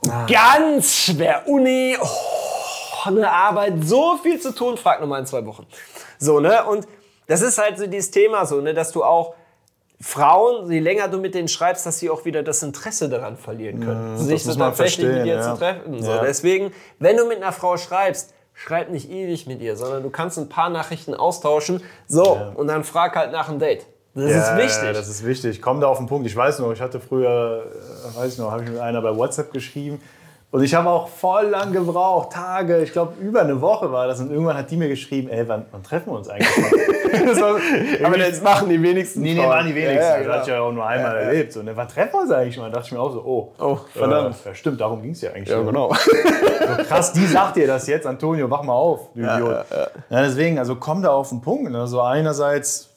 ah. 0.08 0.28
ganz 0.28 0.94
schwer. 0.94 1.48
Uni, 1.48 1.98
oh, 2.00 3.08
eine 3.08 3.32
Arbeit, 3.32 3.74
so 3.84 4.18
viel 4.22 4.40
zu 4.40 4.54
tun, 4.54 4.78
frag 4.78 5.02
nochmal 5.02 5.22
in 5.22 5.26
zwei 5.26 5.44
Wochen. 5.48 5.66
So, 6.20 6.40
ne? 6.40 6.64
Und 6.66 6.88
das 7.26 7.42
ist 7.42 7.58
halt 7.58 7.80
so 7.80 7.88
dieses 7.88 8.12
Thema 8.12 8.46
so, 8.46 8.62
ne, 8.62 8.76
dass 8.76 8.92
du 8.92 9.04
auch 9.04 9.34
Frauen, 10.02 10.72
je 10.72 10.80
länger 10.80 11.10
du 11.10 11.18
mit 11.18 11.36
denen 11.36 11.50
schreibst, 11.50 11.86
dass 11.86 12.00
sie 12.00 12.10
auch 12.10 12.24
wieder 12.24 12.42
das 12.42 12.64
Interesse 12.64 13.10
daran 13.10 13.36
verlieren 13.36 13.82
können, 13.82 14.18
ja, 14.18 14.24
sich 14.24 14.44
so 14.44 14.56
tatsächlich 14.56 15.06
mit 15.06 15.26
dir 15.26 15.36
ja. 15.36 15.54
zu 15.54 15.60
treffen. 15.60 16.02
So. 16.02 16.10
Ja. 16.10 16.22
Deswegen, 16.22 16.72
wenn 17.00 17.18
du 17.18 17.26
mit 17.26 17.38
einer 17.38 17.52
Frau 17.52 17.76
schreibst, 17.76 18.34
schreib 18.54 18.90
nicht 18.92 19.10
ewig 19.10 19.46
mit 19.46 19.62
ihr, 19.62 19.76
sondern 19.76 20.04
du 20.04 20.10
kannst 20.10 20.38
ein 20.38 20.48
paar 20.48 20.70
Nachrichten 20.70 21.14
austauschen. 21.14 21.84
So, 22.08 22.38
und 22.56 22.68
dann 22.68 22.86
frag 22.86 23.16
halt 23.16 23.32
nach 23.34 23.50
einem 23.50 23.60
Date. 23.60 23.86
Das 24.16 24.32
ist 24.32 24.58
wichtig. 24.58 24.84
Ja, 24.84 24.94
das 24.94 25.08
ist 25.08 25.26
wichtig. 25.26 25.62
Komm 25.62 25.82
da 25.82 25.88
auf 25.88 25.98
den 25.98 26.08
Punkt. 26.08 26.28
Ich 26.28 26.36
weiß 26.36 26.60
noch, 26.60 26.72
ich 26.72 26.82
hatte 26.82 27.00
früher, 27.00 27.66
äh, 27.66 28.18
weiß 28.18 28.34
ich 28.34 28.40
noch, 28.40 28.52
habe 28.52 28.64
ich 28.64 28.70
mit 28.70 28.80
einer 28.80 29.02
bei 29.02 29.16
WhatsApp 29.16 29.54
geschrieben. 29.54 30.02
Und 30.52 30.64
ich 30.64 30.74
habe 30.74 30.90
auch 30.90 31.08
voll 31.08 31.46
lang 31.46 31.72
gebraucht, 31.72 32.32
Tage, 32.34 32.80
ich 32.80 32.92
glaube 32.92 33.14
über 33.22 33.42
eine 33.42 33.62
Woche 33.62 33.92
war 33.92 34.08
das. 34.08 34.20
Und 34.20 34.32
irgendwann 34.32 34.58
hat 34.58 34.72
die 34.72 34.78
mir 34.78 34.90
geschrieben, 34.90 35.30
ey, 35.30 35.48
wann, 35.48 35.66
wann 35.72 35.84
treffen 35.84 36.12
wir 36.12 36.18
uns 36.18 36.28
eigentlich? 36.28 36.50
aber 38.04 38.18
das 38.18 38.42
machen 38.42 38.70
die 38.70 38.82
wenigsten. 38.82 39.22
Nee, 39.22 39.36
nee, 39.36 39.46
machen 39.46 39.68
die 39.68 39.76
wenigsten. 39.76 40.02
Ja, 40.02 40.18
ja, 40.18 40.24
das 40.24 40.34
hatte 40.34 40.42
ich 40.42 40.48
ja 40.56 40.62
auch 40.62 40.72
nur 40.72 40.86
einmal 40.86 41.16
ja, 41.16 41.22
erlebt. 41.22 41.54
So, 41.54 41.62
ne, 41.62 41.76
wann 41.76 41.88
treffen 41.88 42.14
wir 42.14 42.22
uns 42.22 42.32
eigentlich 42.32 42.58
mal? 42.58 42.72
Da 42.72 42.78
dachte 42.78 42.88
ich 42.88 42.92
mir 42.94 43.00
auch 43.00 43.12
so, 43.12 43.24
oh, 43.24 43.54
oh 43.60 43.78
verdammt. 43.94 44.38
Ja, 44.44 44.56
stimmt, 44.56 44.82
darum 44.82 45.02
ging 45.02 45.12
es 45.12 45.22
ja 45.22 45.32
eigentlich. 45.32 45.50
Ja, 45.50 45.62
genau. 45.62 45.94
So, 46.60 46.84
krass, 46.84 47.14
die 47.14 47.26
sagt 47.26 47.56
dir 47.56 47.66
das 47.66 47.88
jetzt, 47.88 48.06
Antonio, 48.06 48.50
wach 48.50 48.62
mal 48.64 48.74
auf, 48.74 49.10
du 49.16 49.22
Idiot. 49.22 49.66
Ja, 50.10 50.22
deswegen, 50.22 50.60
also 50.60 50.76
komm 50.76 51.02
da 51.02 51.10
auf 51.10 51.30
den 51.30 51.42
Punkt. 51.42 51.72
Ne? 51.72 51.88
So 51.88 52.02
einerseits 52.02 52.90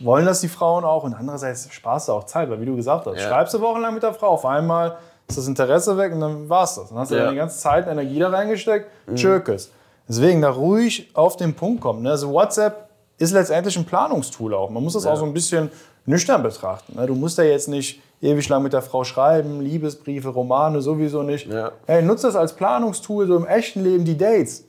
wollen 0.00 0.26
das 0.26 0.40
die 0.40 0.48
Frauen 0.48 0.84
auch 0.84 1.04
und 1.04 1.14
andererseits 1.14 1.72
sparst 1.72 2.08
du 2.08 2.12
auch 2.12 2.24
Zeit, 2.24 2.50
weil 2.50 2.60
wie 2.60 2.66
du 2.66 2.74
gesagt 2.74 3.06
hast, 3.06 3.20
schreibst 3.20 3.54
du 3.54 3.60
wochenlang 3.60 3.94
mit 3.94 4.02
der 4.02 4.14
Frau, 4.14 4.28
auf 4.28 4.46
einmal 4.46 4.96
ist 5.28 5.38
das 5.38 5.46
Interesse 5.46 5.96
weg 5.96 6.12
und 6.12 6.20
dann 6.20 6.48
war 6.48 6.64
es 6.64 6.74
das. 6.74 6.88
Dann 6.90 6.98
hast 6.98 7.10
du 7.10 7.16
ja. 7.16 7.30
die 7.30 7.36
ganze 7.36 7.58
Zeit 7.58 7.86
Energie 7.86 8.18
da 8.18 8.28
reingesteckt, 8.28 8.90
mhm. 9.06 9.16
Tschirkes. 9.16 9.70
Deswegen 10.08 10.42
da 10.42 10.50
ruhig 10.50 11.10
auf 11.14 11.36
den 11.36 11.54
Punkt 11.54 11.80
kommen. 11.80 12.02
Ne? 12.02 12.10
Also 12.10 12.30
WhatsApp 12.32 12.88
ist 13.18 13.32
letztendlich 13.32 13.76
ein 13.76 13.84
Planungstool 13.84 14.52
auch. 14.54 14.70
Man 14.70 14.82
muss 14.82 14.94
das 14.94 15.04
ja. 15.04 15.12
auch 15.12 15.16
so 15.16 15.24
ein 15.24 15.32
bisschen 15.32 15.70
nüchtern 16.06 16.42
betrachten. 16.42 16.98
Ne? 16.98 17.06
Du 17.06 17.14
musst 17.14 17.38
ja 17.38 17.44
jetzt 17.44 17.68
nicht 17.68 18.02
ewig 18.20 18.48
lang 18.48 18.62
mit 18.62 18.72
der 18.72 18.82
Frau 18.82 19.04
schreiben, 19.04 19.60
Liebesbriefe, 19.60 20.28
Romane 20.28 20.80
sowieso 20.80 21.22
nicht. 21.22 21.46
Ja. 21.46 21.72
Hey, 21.86 22.02
nutze 22.02 22.26
das 22.26 22.36
als 22.36 22.54
Planungstool, 22.54 23.26
so 23.26 23.36
im 23.36 23.46
echten 23.46 23.82
Leben 23.82 24.04
die 24.04 24.16
Dates. 24.16 24.64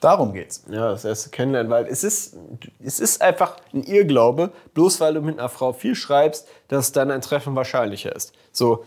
Darum 0.00 0.32
geht's. 0.32 0.64
Ja, 0.70 0.92
das 0.92 1.04
erste 1.04 1.28
Kennenlernen, 1.28 1.70
weil 1.70 1.86
es 1.86 2.04
ist, 2.04 2.36
es 2.82 3.00
ist 3.00 3.20
einfach 3.20 3.56
ein 3.74 3.82
Irrglaube, 3.82 4.50
bloß 4.72 4.98
weil 5.00 5.14
du 5.14 5.20
mit 5.20 5.38
einer 5.38 5.50
Frau 5.50 5.74
viel 5.74 5.94
schreibst, 5.94 6.48
dass 6.68 6.92
dann 6.92 7.10
ein 7.10 7.20
Treffen 7.20 7.54
wahrscheinlicher 7.54 8.14
ist. 8.16 8.32
So, 8.50 8.84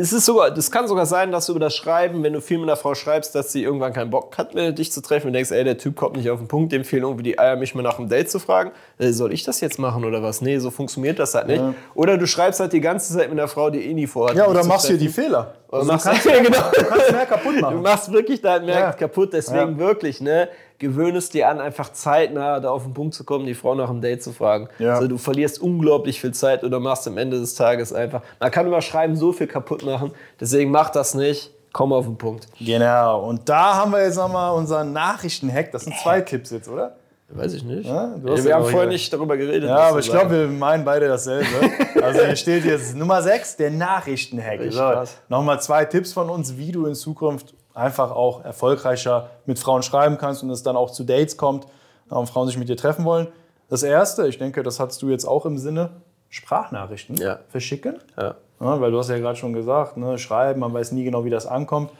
es 0.00 0.12
ist 0.12 0.26
sogar, 0.26 0.52
das 0.52 0.70
kann 0.70 0.86
sogar 0.86 1.06
sein, 1.06 1.32
dass 1.32 1.46
du 1.46 1.52
über 1.52 1.60
das 1.60 1.74
Schreiben, 1.74 2.22
wenn 2.22 2.32
du 2.32 2.40
viel 2.40 2.58
mit 2.58 2.68
einer 2.68 2.76
Frau 2.76 2.94
schreibst, 2.94 3.34
dass 3.34 3.50
sie 3.50 3.64
irgendwann 3.64 3.92
keinen 3.92 4.10
Bock 4.10 4.38
hat, 4.38 4.54
mehr 4.54 4.70
dich 4.70 4.92
zu 4.92 5.02
treffen 5.02 5.26
und 5.26 5.32
denkst, 5.32 5.50
ey, 5.50 5.64
der 5.64 5.76
Typ 5.76 5.96
kommt 5.96 6.16
nicht 6.16 6.30
auf 6.30 6.38
den 6.38 6.46
Punkt, 6.46 6.70
dem 6.70 6.84
fehlen 6.84 7.02
irgendwie 7.02 7.24
die 7.24 7.38
Eier, 7.38 7.56
mich 7.56 7.74
mal 7.74 7.82
nach 7.82 7.98
einem 7.98 8.08
Date 8.08 8.30
zu 8.30 8.38
fragen. 8.38 8.70
Äh, 8.98 9.10
soll 9.10 9.32
ich 9.32 9.42
das 9.42 9.60
jetzt 9.60 9.80
machen 9.80 10.04
oder 10.04 10.22
was? 10.22 10.40
Nee, 10.40 10.58
so 10.58 10.70
funktioniert 10.70 11.18
das 11.18 11.34
halt 11.34 11.48
nicht. 11.48 11.58
Ja. 11.58 11.74
Oder 11.94 12.16
du 12.16 12.28
schreibst 12.28 12.60
halt 12.60 12.72
die 12.72 12.80
ganze 12.80 13.12
Zeit 13.12 13.28
mit 13.28 13.40
einer 13.40 13.48
Frau, 13.48 13.70
die 13.70 13.84
eh 13.90 13.92
nie 13.92 14.06
vorhat. 14.06 14.36
Ja, 14.36 14.46
oder 14.46 14.62
machst 14.64 14.86
hier 14.86 14.98
die 14.98 15.08
Fehler. 15.08 15.54
Also 15.68 15.86
machst, 15.86 16.06
du, 16.06 16.10
kannst, 16.10 16.24
ja, 16.26 16.42
genau. 16.42 16.70
du 16.72 16.84
kannst 16.84 17.12
mehr 17.12 17.26
kaputt 17.26 17.60
machen. 17.60 17.76
Du 17.76 17.82
machst 17.82 18.12
wirklich 18.12 18.40
da 18.40 18.60
mehr 18.60 18.78
ja. 18.78 18.92
kaputt, 18.92 19.32
deswegen 19.32 19.78
wirklich, 19.78 20.20
ne? 20.20 20.48
Gewöhne 20.78 21.18
es 21.18 21.28
dir 21.28 21.48
an, 21.48 21.60
einfach 21.60 21.92
zeitnah 21.92 22.60
da 22.60 22.70
auf 22.70 22.84
den 22.84 22.94
Punkt 22.94 23.14
zu 23.14 23.24
kommen, 23.24 23.46
die 23.46 23.54
Frau 23.54 23.74
nach 23.74 23.90
einem 23.90 24.00
Date 24.00 24.22
zu 24.22 24.32
fragen. 24.32 24.68
Ja. 24.78 24.94
Also 24.94 25.08
du 25.08 25.18
verlierst 25.18 25.60
unglaublich 25.60 26.20
viel 26.20 26.32
Zeit 26.32 26.64
oder 26.64 26.80
machst 26.80 27.06
am 27.08 27.18
Ende 27.18 27.38
des 27.38 27.54
Tages 27.54 27.92
einfach. 27.92 28.22
Man 28.40 28.50
kann 28.50 28.66
über 28.66 28.80
Schreiben 28.80 29.16
so 29.16 29.32
viel 29.32 29.46
kaputt 29.46 29.84
machen, 29.84 30.12
deswegen 30.40 30.70
mach 30.70 30.90
das 30.90 31.14
nicht. 31.14 31.50
Komm 31.72 31.92
auf 31.92 32.06
den 32.06 32.16
Punkt. 32.16 32.46
Genau. 32.58 33.28
Und 33.28 33.48
da 33.48 33.74
haben 33.74 33.92
wir 33.92 34.02
jetzt 34.02 34.16
nochmal 34.16 34.54
unseren 34.54 34.92
Nachrichtenhack. 34.92 35.70
Das 35.70 35.84
sind 35.84 35.94
zwei 35.98 36.22
Tipps 36.22 36.50
jetzt, 36.50 36.66
oder? 36.68 36.96
Weiß 37.30 37.52
ich 37.52 37.62
nicht. 37.62 37.86
Ja, 37.86 38.16
ja, 38.24 38.44
wir 38.44 38.54
haben 38.54 38.64
vorher 38.64 38.88
nicht 38.88 39.12
darüber 39.12 39.36
geredet. 39.36 39.68
Ja, 39.68 39.90
aber 39.90 39.98
ich 39.98 40.10
glaube, 40.10 40.30
wir 40.30 40.48
meinen 40.48 40.82
beide 40.82 41.08
dasselbe. 41.08 41.46
also 42.02 42.24
hier 42.24 42.36
steht 42.36 42.64
jetzt 42.64 42.96
Nummer 42.96 43.20
6, 43.20 43.56
der 43.56 43.70
Nachrichtenhack. 43.70 44.60
So, 44.70 45.04
Nochmal 45.28 45.60
zwei 45.60 45.84
Tipps 45.84 46.14
von 46.14 46.30
uns, 46.30 46.56
wie 46.56 46.72
du 46.72 46.86
in 46.86 46.94
Zukunft 46.94 47.52
einfach 47.78 48.10
auch 48.10 48.44
erfolgreicher 48.44 49.30
mit 49.46 49.58
Frauen 49.58 49.82
schreiben 49.82 50.18
kannst 50.18 50.42
und 50.42 50.50
es 50.50 50.62
dann 50.62 50.76
auch 50.76 50.90
zu 50.90 51.04
Dates 51.04 51.36
kommt 51.36 51.66
und 52.08 52.28
Frauen 52.28 52.46
sich 52.46 52.58
mit 52.58 52.68
dir 52.68 52.76
treffen 52.76 53.04
wollen. 53.04 53.28
Das 53.68 53.82
Erste, 53.82 54.26
ich 54.26 54.38
denke, 54.38 54.62
das 54.62 54.80
hast 54.80 55.00
du 55.02 55.10
jetzt 55.10 55.24
auch 55.24 55.46
im 55.46 55.58
Sinne, 55.58 55.90
Sprachnachrichten 56.30 57.16
ja. 57.16 57.38
verschicken. 57.48 57.98
Ja. 58.16 58.34
Ja, 58.60 58.80
weil 58.80 58.90
du 58.90 58.98
hast 58.98 59.08
ja 59.08 59.18
gerade 59.18 59.36
schon 59.36 59.52
gesagt, 59.52 59.96
ne, 59.96 60.18
schreiben, 60.18 60.60
man 60.60 60.74
weiß 60.74 60.92
nie 60.92 61.04
genau, 61.04 61.24
wie 61.24 61.30
das 61.30 61.46
ankommt. 61.46 61.90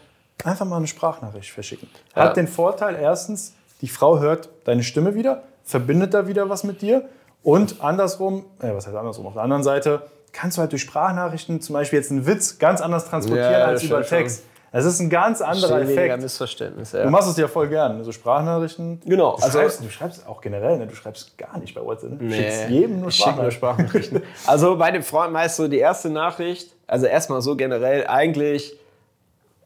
Einfach 0.44 0.66
mal 0.66 0.76
eine 0.76 0.86
Sprachnachricht 0.86 1.50
verschicken. 1.50 1.88
Hat 2.14 2.36
den 2.36 2.48
Vorteil, 2.48 2.96
erstens, 2.96 3.54
die 3.80 3.88
Frau 3.88 4.18
hört 4.18 4.48
deine 4.64 4.82
Stimme 4.82 5.14
wieder, 5.14 5.42
verbindet 5.64 6.14
da 6.14 6.26
wieder 6.26 6.48
was 6.48 6.64
mit 6.64 6.82
dir. 6.82 7.08
Und 7.42 7.80
andersrum, 7.80 8.44
äh, 8.60 8.74
was 8.74 8.86
heißt 8.86 8.96
andersrum, 8.96 9.26
auf 9.26 9.34
der 9.34 9.42
anderen 9.42 9.62
Seite, 9.62 10.02
kannst 10.32 10.56
du 10.56 10.60
halt 10.60 10.72
durch 10.72 10.82
Sprachnachrichten 10.82 11.60
zum 11.60 11.74
Beispiel 11.74 11.98
jetzt 12.00 12.10
einen 12.10 12.26
Witz 12.26 12.58
ganz 12.58 12.80
anders 12.80 13.08
transportieren 13.08 13.62
als 13.62 13.82
über 13.84 14.02
Text. 14.02 14.40
Schon. 14.40 14.57
Es 14.70 14.84
ist 14.84 15.00
ein 15.00 15.08
ganz 15.08 15.40
anderer 15.40 15.80
Effekt. 15.80 16.20
Missverständnis, 16.20 16.92
ja. 16.92 17.04
Du 17.04 17.10
machst 17.10 17.28
es 17.28 17.36
ja 17.36 17.48
voll 17.48 17.68
gern, 17.68 18.04
so 18.04 18.12
Sprachnachrichten. 18.12 19.00
Genau. 19.04 19.36
Du, 19.36 19.42
also, 19.42 19.58
schreibst, 19.58 19.82
du 19.82 19.90
schreibst 19.90 20.26
auch 20.26 20.40
generell, 20.40 20.78
ne? 20.78 20.86
du 20.86 20.94
schreibst 20.94 21.38
gar 21.38 21.58
nicht 21.58 21.74
bei 21.74 21.82
WhatsApp. 21.82 22.10
Ne? 22.10 22.16
Du 22.18 22.24
nee, 22.26 22.36
schickst 22.36 22.68
jedem 22.68 23.00
nur 23.00 23.10
Sprachnachrichten. 23.10 23.42
Nur 23.42 23.52
Sprachnachrichten. 23.52 24.22
also 24.46 24.76
bei 24.76 24.90
dem 24.90 25.02
Freund 25.02 25.32
meist 25.32 25.56
so 25.56 25.68
die 25.68 25.78
erste 25.78 26.10
Nachricht, 26.10 26.74
also 26.86 27.06
erstmal 27.06 27.40
so 27.40 27.56
generell, 27.56 28.06
eigentlich, 28.06 28.76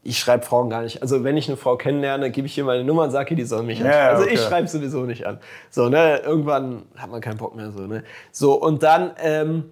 ich 0.04 0.18
schreibe 0.18 0.44
Frauen 0.44 0.70
gar 0.70 0.82
nicht. 0.82 1.02
Also 1.02 1.24
wenn 1.24 1.36
ich 1.36 1.48
eine 1.48 1.56
Frau 1.56 1.76
kennenlerne, 1.76 2.30
gebe 2.30 2.46
ich 2.46 2.56
ihr 2.56 2.64
meine 2.64 2.84
Nummer 2.84 3.02
und 3.02 3.10
sage 3.10 3.34
die 3.34 3.44
soll 3.44 3.64
mich 3.64 3.80
ja, 3.80 4.10
Also 4.10 4.24
okay. 4.24 4.34
ich 4.34 4.40
schreibe 4.40 4.68
sowieso 4.68 5.02
nicht 5.02 5.26
an. 5.26 5.38
So, 5.70 5.88
ne, 5.88 6.18
irgendwann 6.18 6.82
hat 6.96 7.10
man 7.10 7.20
keinen 7.20 7.38
Bock 7.38 7.56
mehr 7.56 7.72
so, 7.72 7.80
ne. 7.80 8.04
So, 8.30 8.54
und 8.54 8.82
dann 8.82 9.12
ähm, 9.20 9.70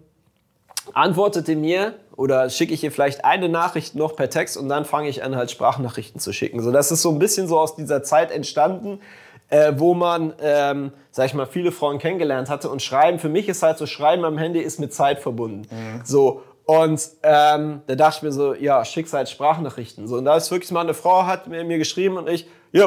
antwortete 0.93 1.55
mir 1.55 1.95
oder 2.21 2.51
schicke 2.51 2.75
ich 2.75 2.85
ihr 2.85 2.93
vielleicht 2.93 3.25
eine 3.25 3.49
Nachricht 3.49 3.95
noch 3.95 4.15
per 4.15 4.29
Text 4.29 4.59
und 4.59 4.69
dann 4.69 4.85
fange 4.85 5.09
ich 5.09 5.25
an, 5.25 5.37
halt 5.37 5.51
Sprachnachrichten 5.51 6.21
zu 6.21 6.35
schicken. 6.35 6.61
So, 6.63 6.71
das 6.71 6.93
ist 6.93 7.01
so 7.01 7.09
ein 7.11 7.19
bisschen 7.19 7.49
so 7.49 7.59
aus 7.59 7.77
dieser 7.77 8.03
Zeit 8.03 8.31
entstanden, 8.31 9.01
äh, 9.49 9.73
wo 9.79 9.95
man, 9.95 10.35
ähm, 10.43 10.93
sag 11.11 11.27
ich 11.27 11.35
mal, 11.35 11.47
viele 11.47 11.73
Frauen 11.73 11.99
kennengelernt 11.99 12.51
hatte 12.51 12.69
und 12.69 12.83
Schreiben, 12.83 13.19
für 13.19 13.31
mich 13.31 13.49
ist 13.49 13.63
halt 13.63 13.79
so, 13.79 13.87
Schreiben 13.87 14.27
am 14.27 14.37
Handy 14.37 14.61
ist 14.61 14.79
mit 14.79 14.93
Zeit 14.93 15.19
verbunden. 15.21 15.63
Mhm. 15.71 16.03
So, 16.05 16.43
und 16.67 17.01
ähm, 17.23 17.81
da 17.87 17.95
dachte 17.95 18.19
ich 18.19 18.23
mir 18.23 18.33
so, 18.33 18.53
ja, 18.53 18.85
schick's 18.85 19.15
halt 19.15 19.31
Sprachnachrichten. 19.31 20.07
So, 20.07 20.19
und 20.19 20.27
da 20.27 20.37
ist 20.37 20.51
wirklich 20.51 20.71
mal 20.73 20.83
eine 20.83 20.93
Frau, 20.93 21.25
hat 21.25 21.49
mir, 21.49 21.65
mir 21.65 21.79
geschrieben 21.79 22.19
und 22.19 22.29
ich, 22.29 22.47
ja, 22.73 22.87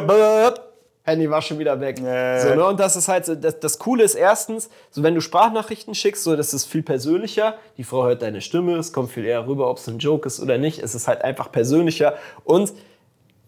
Handy 1.04 1.30
war 1.30 1.42
schon 1.42 1.58
wieder 1.58 1.78
weg. 1.80 2.00
Nee. 2.00 2.40
So, 2.40 2.54
ne? 2.54 2.66
Und 2.66 2.80
das 2.80 2.96
ist 2.96 3.08
halt 3.08 3.26
so, 3.26 3.34
das, 3.34 3.60
das 3.60 3.78
Coole 3.78 4.04
ist 4.04 4.14
erstens, 4.14 4.70
so 4.90 5.02
wenn 5.02 5.14
du 5.14 5.20
Sprachnachrichten 5.20 5.94
schickst, 5.94 6.24
so 6.24 6.34
das 6.34 6.54
ist 6.54 6.64
viel 6.64 6.82
persönlicher. 6.82 7.56
Die 7.76 7.84
Frau 7.84 8.04
hört 8.04 8.22
deine 8.22 8.40
Stimme, 8.40 8.76
es 8.76 8.92
kommt 8.92 9.10
viel 9.10 9.26
eher 9.26 9.46
rüber, 9.46 9.70
ob 9.70 9.76
es 9.76 9.86
ein 9.86 9.98
Joke 9.98 10.26
ist 10.26 10.40
oder 10.40 10.56
nicht. 10.56 10.78
Es 10.78 10.94
ist 10.94 11.06
halt 11.06 11.22
einfach 11.22 11.52
persönlicher. 11.52 12.14
Und 12.44 12.72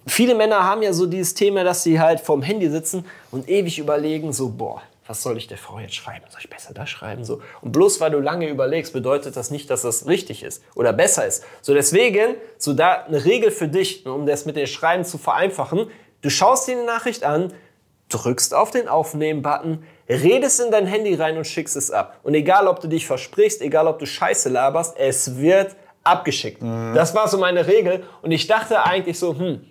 viele 0.07 0.35
Männer 0.35 0.65
haben 0.65 0.83
ja 0.83 0.93
so 0.93 1.07
dieses 1.07 1.33
Thema, 1.33 1.65
dass 1.65 1.83
sie 1.83 1.99
halt 1.99 2.21
vorm 2.21 2.43
Handy 2.43 2.69
sitzen 2.69 3.07
und 3.31 3.49
ewig 3.49 3.79
überlegen, 3.79 4.35
so, 4.35 4.51
boah, 4.51 4.83
was 5.07 5.23
soll 5.23 5.39
ich 5.39 5.47
der 5.47 5.57
Frau 5.57 5.79
jetzt 5.79 5.95
schreiben? 5.95 6.25
Soll 6.29 6.41
ich 6.43 6.51
besser 6.51 6.75
da 6.75 6.87
schreiben? 6.87 7.25
So. 7.25 7.41
Und 7.63 7.73
bloß 7.73 8.01
weil 8.01 8.11
du 8.11 8.19
lange 8.19 8.49
überlegst, 8.49 8.93
bedeutet 8.93 9.37
das 9.37 9.51
nicht, 9.51 9.71
dass 9.71 9.83
das 9.83 10.07
richtig 10.07 10.43
ist 10.43 10.63
oder 10.75 10.93
besser 10.93 11.27
ist. 11.27 11.45
So 11.63 11.73
deswegen, 11.73 12.35
so 12.59 12.75
da 12.75 13.05
eine 13.05 13.25
Regel 13.25 13.51
für 13.51 13.69
dich, 13.69 14.05
um 14.05 14.27
das 14.27 14.45
mit 14.45 14.57
dem 14.57 14.67
Schreiben 14.67 15.05
zu 15.05 15.17
vereinfachen, 15.17 15.87
Du 16.27 16.31
schaust 16.31 16.67
dir 16.67 16.75
die 16.75 16.85
Nachricht 16.85 17.23
an, 17.23 17.53
drückst 18.09 18.53
auf 18.53 18.73
den 18.73 18.89
Aufnehmen-Button, 18.89 19.85
redest 20.09 20.59
in 20.59 20.73
dein 20.73 20.85
Handy 20.85 21.15
rein 21.15 21.37
und 21.37 21.47
schickst 21.47 21.77
es 21.77 21.93
ab. 21.93 22.19
Und 22.25 22.35
egal, 22.35 22.67
ob 22.67 22.81
du 22.81 22.89
dich 22.89 23.07
versprichst, 23.07 23.63
egal, 23.63 23.87
ob 23.87 24.01
du 24.01 24.07
Scheiße 24.07 24.49
laberst, 24.49 24.97
es 24.99 25.37
wird 25.37 25.77
abgeschickt. 26.03 26.63
Mhm. 26.63 26.95
Das 26.97 27.15
war 27.15 27.29
so 27.29 27.39
meine 27.39 27.69
Regel. 27.69 28.03
Und 28.23 28.33
ich 28.33 28.49
dachte 28.49 28.83
eigentlich 28.83 29.21
so, 29.21 29.39
hm, 29.39 29.65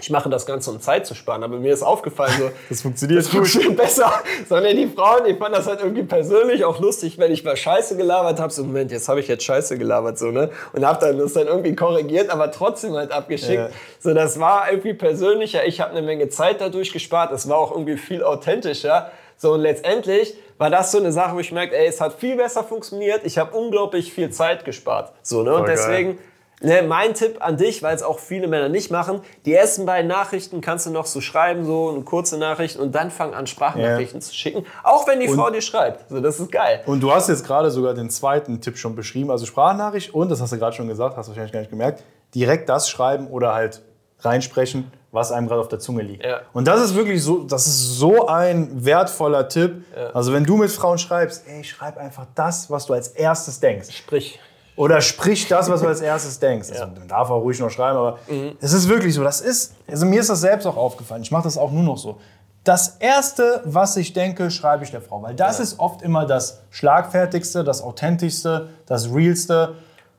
ich 0.00 0.10
mache 0.10 0.28
das 0.28 0.46
Ganze, 0.46 0.70
um 0.70 0.80
Zeit 0.80 1.06
zu 1.06 1.14
sparen. 1.14 1.42
Aber 1.44 1.58
mir 1.58 1.72
ist 1.72 1.82
aufgefallen, 1.82 2.32
so, 2.38 2.50
das 2.68 2.82
funktioniert, 2.82 3.20
das 3.20 3.28
funktioniert 3.28 3.76
besser. 3.76 4.12
Sondern 4.48 4.76
die 4.76 4.88
Frauen, 4.88 5.26
ich 5.26 5.38
fand 5.38 5.54
das 5.54 5.66
halt 5.66 5.80
irgendwie 5.80 6.02
persönlich 6.02 6.64
auch 6.64 6.80
lustig, 6.80 7.18
wenn 7.18 7.30
ich 7.30 7.44
mal 7.44 7.56
Scheiße 7.56 7.96
gelabert 7.96 8.40
habe. 8.40 8.52
So, 8.52 8.64
Moment, 8.64 8.90
jetzt 8.90 9.08
habe 9.08 9.20
ich 9.20 9.28
jetzt 9.28 9.44
Scheiße 9.44 9.78
gelabert, 9.78 10.18
so, 10.18 10.30
ne? 10.30 10.50
Und 10.72 10.84
habe 10.84 11.04
dann 11.04 11.18
das 11.18 11.34
dann 11.34 11.46
irgendwie 11.46 11.76
korrigiert, 11.76 12.30
aber 12.30 12.50
trotzdem 12.50 12.94
halt 12.94 13.12
abgeschickt. 13.12 13.52
Ja. 13.52 13.70
So, 14.00 14.14
das 14.14 14.40
war 14.40 14.70
irgendwie 14.70 14.94
persönlicher. 14.94 15.64
Ich 15.66 15.80
habe 15.80 15.92
eine 15.92 16.02
Menge 16.02 16.28
Zeit 16.28 16.60
dadurch 16.60 16.92
gespart. 16.92 17.32
Es 17.32 17.48
war 17.48 17.58
auch 17.58 17.72
irgendwie 17.72 17.96
viel 17.96 18.24
authentischer. 18.24 19.10
So, 19.36 19.52
und 19.52 19.60
letztendlich 19.60 20.34
war 20.58 20.70
das 20.70 20.92
so 20.92 20.98
eine 20.98 21.12
Sache, 21.12 21.34
wo 21.34 21.40
ich 21.40 21.50
merke, 21.52 21.76
ey, 21.76 21.86
es 21.86 22.00
hat 22.00 22.14
viel 22.14 22.36
besser 22.36 22.62
funktioniert. 22.62 23.22
Ich 23.24 23.38
habe 23.38 23.56
unglaublich 23.56 24.12
viel 24.12 24.30
Zeit 24.30 24.64
gespart. 24.64 25.12
So, 25.22 25.42
ne? 25.42 25.54
Und 25.54 25.64
geil. 25.66 25.74
deswegen, 25.76 26.18
ne, 26.62 26.82
mein 26.82 27.14
Tipp 27.14 27.36
an 27.40 27.56
dich, 27.56 27.82
weil 27.82 27.94
es 27.94 28.02
auch 28.02 28.18
viele 28.18 28.48
Männer 28.48 28.68
nicht 28.68 28.90
machen, 28.90 29.20
die 29.44 29.54
ersten 29.54 29.86
beiden 29.86 30.08
Nachrichten 30.08 30.60
kannst 30.60 30.86
du 30.86 30.90
noch 30.90 31.06
so 31.06 31.20
schreiben, 31.20 31.64
so 31.64 31.90
eine 31.90 32.02
kurze 32.02 32.38
Nachricht 32.38 32.76
und 32.78 32.94
dann 32.94 33.10
fang 33.10 33.34
an, 33.34 33.46
Sprachnachrichten 33.46 34.20
zu 34.20 34.34
schicken. 34.34 34.64
Auch 34.82 35.06
wenn 35.06 35.20
die 35.20 35.28
Frau 35.28 35.50
dir 35.50 35.62
schreibt. 35.62 36.08
So, 36.08 36.20
das 36.20 36.40
ist 36.40 36.50
geil. 36.50 36.82
Und 36.86 37.00
du 37.00 37.12
hast 37.12 37.28
jetzt 37.28 37.46
gerade 37.46 37.70
sogar 37.70 37.94
den 37.94 38.10
zweiten 38.10 38.60
Tipp 38.60 38.78
schon 38.78 38.94
beschrieben, 38.94 39.30
also 39.30 39.46
Sprachnachricht 39.46 40.14
und, 40.14 40.30
das 40.30 40.40
hast 40.40 40.52
du 40.52 40.58
gerade 40.58 40.76
schon 40.76 40.88
gesagt, 40.88 41.16
hast 41.16 41.26
du 41.26 41.30
wahrscheinlich 41.30 41.52
gar 41.52 41.60
nicht 41.60 41.70
gemerkt, 41.70 42.02
direkt 42.34 42.68
das 42.68 42.88
schreiben 42.88 43.26
oder 43.28 43.54
halt 43.54 43.82
reinsprechen, 44.20 44.90
was 45.10 45.30
einem 45.30 45.46
gerade 45.46 45.60
auf 45.60 45.68
der 45.68 45.78
Zunge 45.78 46.02
liegt. 46.02 46.24
Ja. 46.24 46.40
Und 46.52 46.66
das 46.66 46.80
ist 46.80 46.94
wirklich 46.94 47.22
so, 47.22 47.44
das 47.44 47.66
ist 47.66 47.98
so 47.98 48.28
ein 48.28 48.84
wertvoller 48.84 49.48
Tipp. 49.48 49.84
Also 50.14 50.32
wenn 50.32 50.44
du 50.44 50.56
mit 50.56 50.70
Frauen 50.70 50.98
schreibst, 50.98 51.44
ey, 51.46 51.62
schreib 51.64 51.98
einfach 51.98 52.26
das, 52.34 52.70
was 52.70 52.86
du 52.86 52.94
als 52.94 53.08
erstes 53.08 53.60
denkst. 53.60 53.90
Sprich. 53.90 54.40
Oder 54.74 55.00
sprich 55.00 55.48
das, 55.48 55.68
was 55.68 55.82
du 55.82 55.88
als 55.88 56.00
erstes 56.00 56.38
denkst. 56.38 56.70
Also, 56.70 56.86
man 56.86 57.08
darf 57.08 57.30
auch 57.30 57.42
ruhig 57.42 57.60
noch 57.60 57.70
schreiben, 57.70 57.98
aber 57.98 58.18
es 58.60 58.72
ist 58.72 58.88
wirklich 58.88 59.14
so. 59.14 59.22
Das 59.22 59.40
ist, 59.40 59.74
also 59.86 60.06
mir 60.06 60.20
ist 60.20 60.30
das 60.30 60.40
selbst 60.40 60.66
auch 60.66 60.76
aufgefallen. 60.76 61.22
Ich 61.22 61.30
mache 61.30 61.44
das 61.44 61.58
auch 61.58 61.70
nur 61.70 61.82
noch 61.82 61.98
so. 61.98 62.18
Das 62.64 62.96
Erste, 63.00 63.60
was 63.64 63.96
ich 63.96 64.12
denke, 64.12 64.50
schreibe 64.50 64.84
ich 64.84 64.90
der 64.90 65.02
Frau. 65.02 65.20
Weil 65.20 65.34
das 65.34 65.58
ist 65.60 65.80
oft 65.80 66.00
immer 66.00 66.26
das 66.26 66.60
Schlagfertigste, 66.70 67.64
das 67.64 67.82
Authentischste, 67.82 68.68
das 68.86 69.12
Realste 69.12 69.74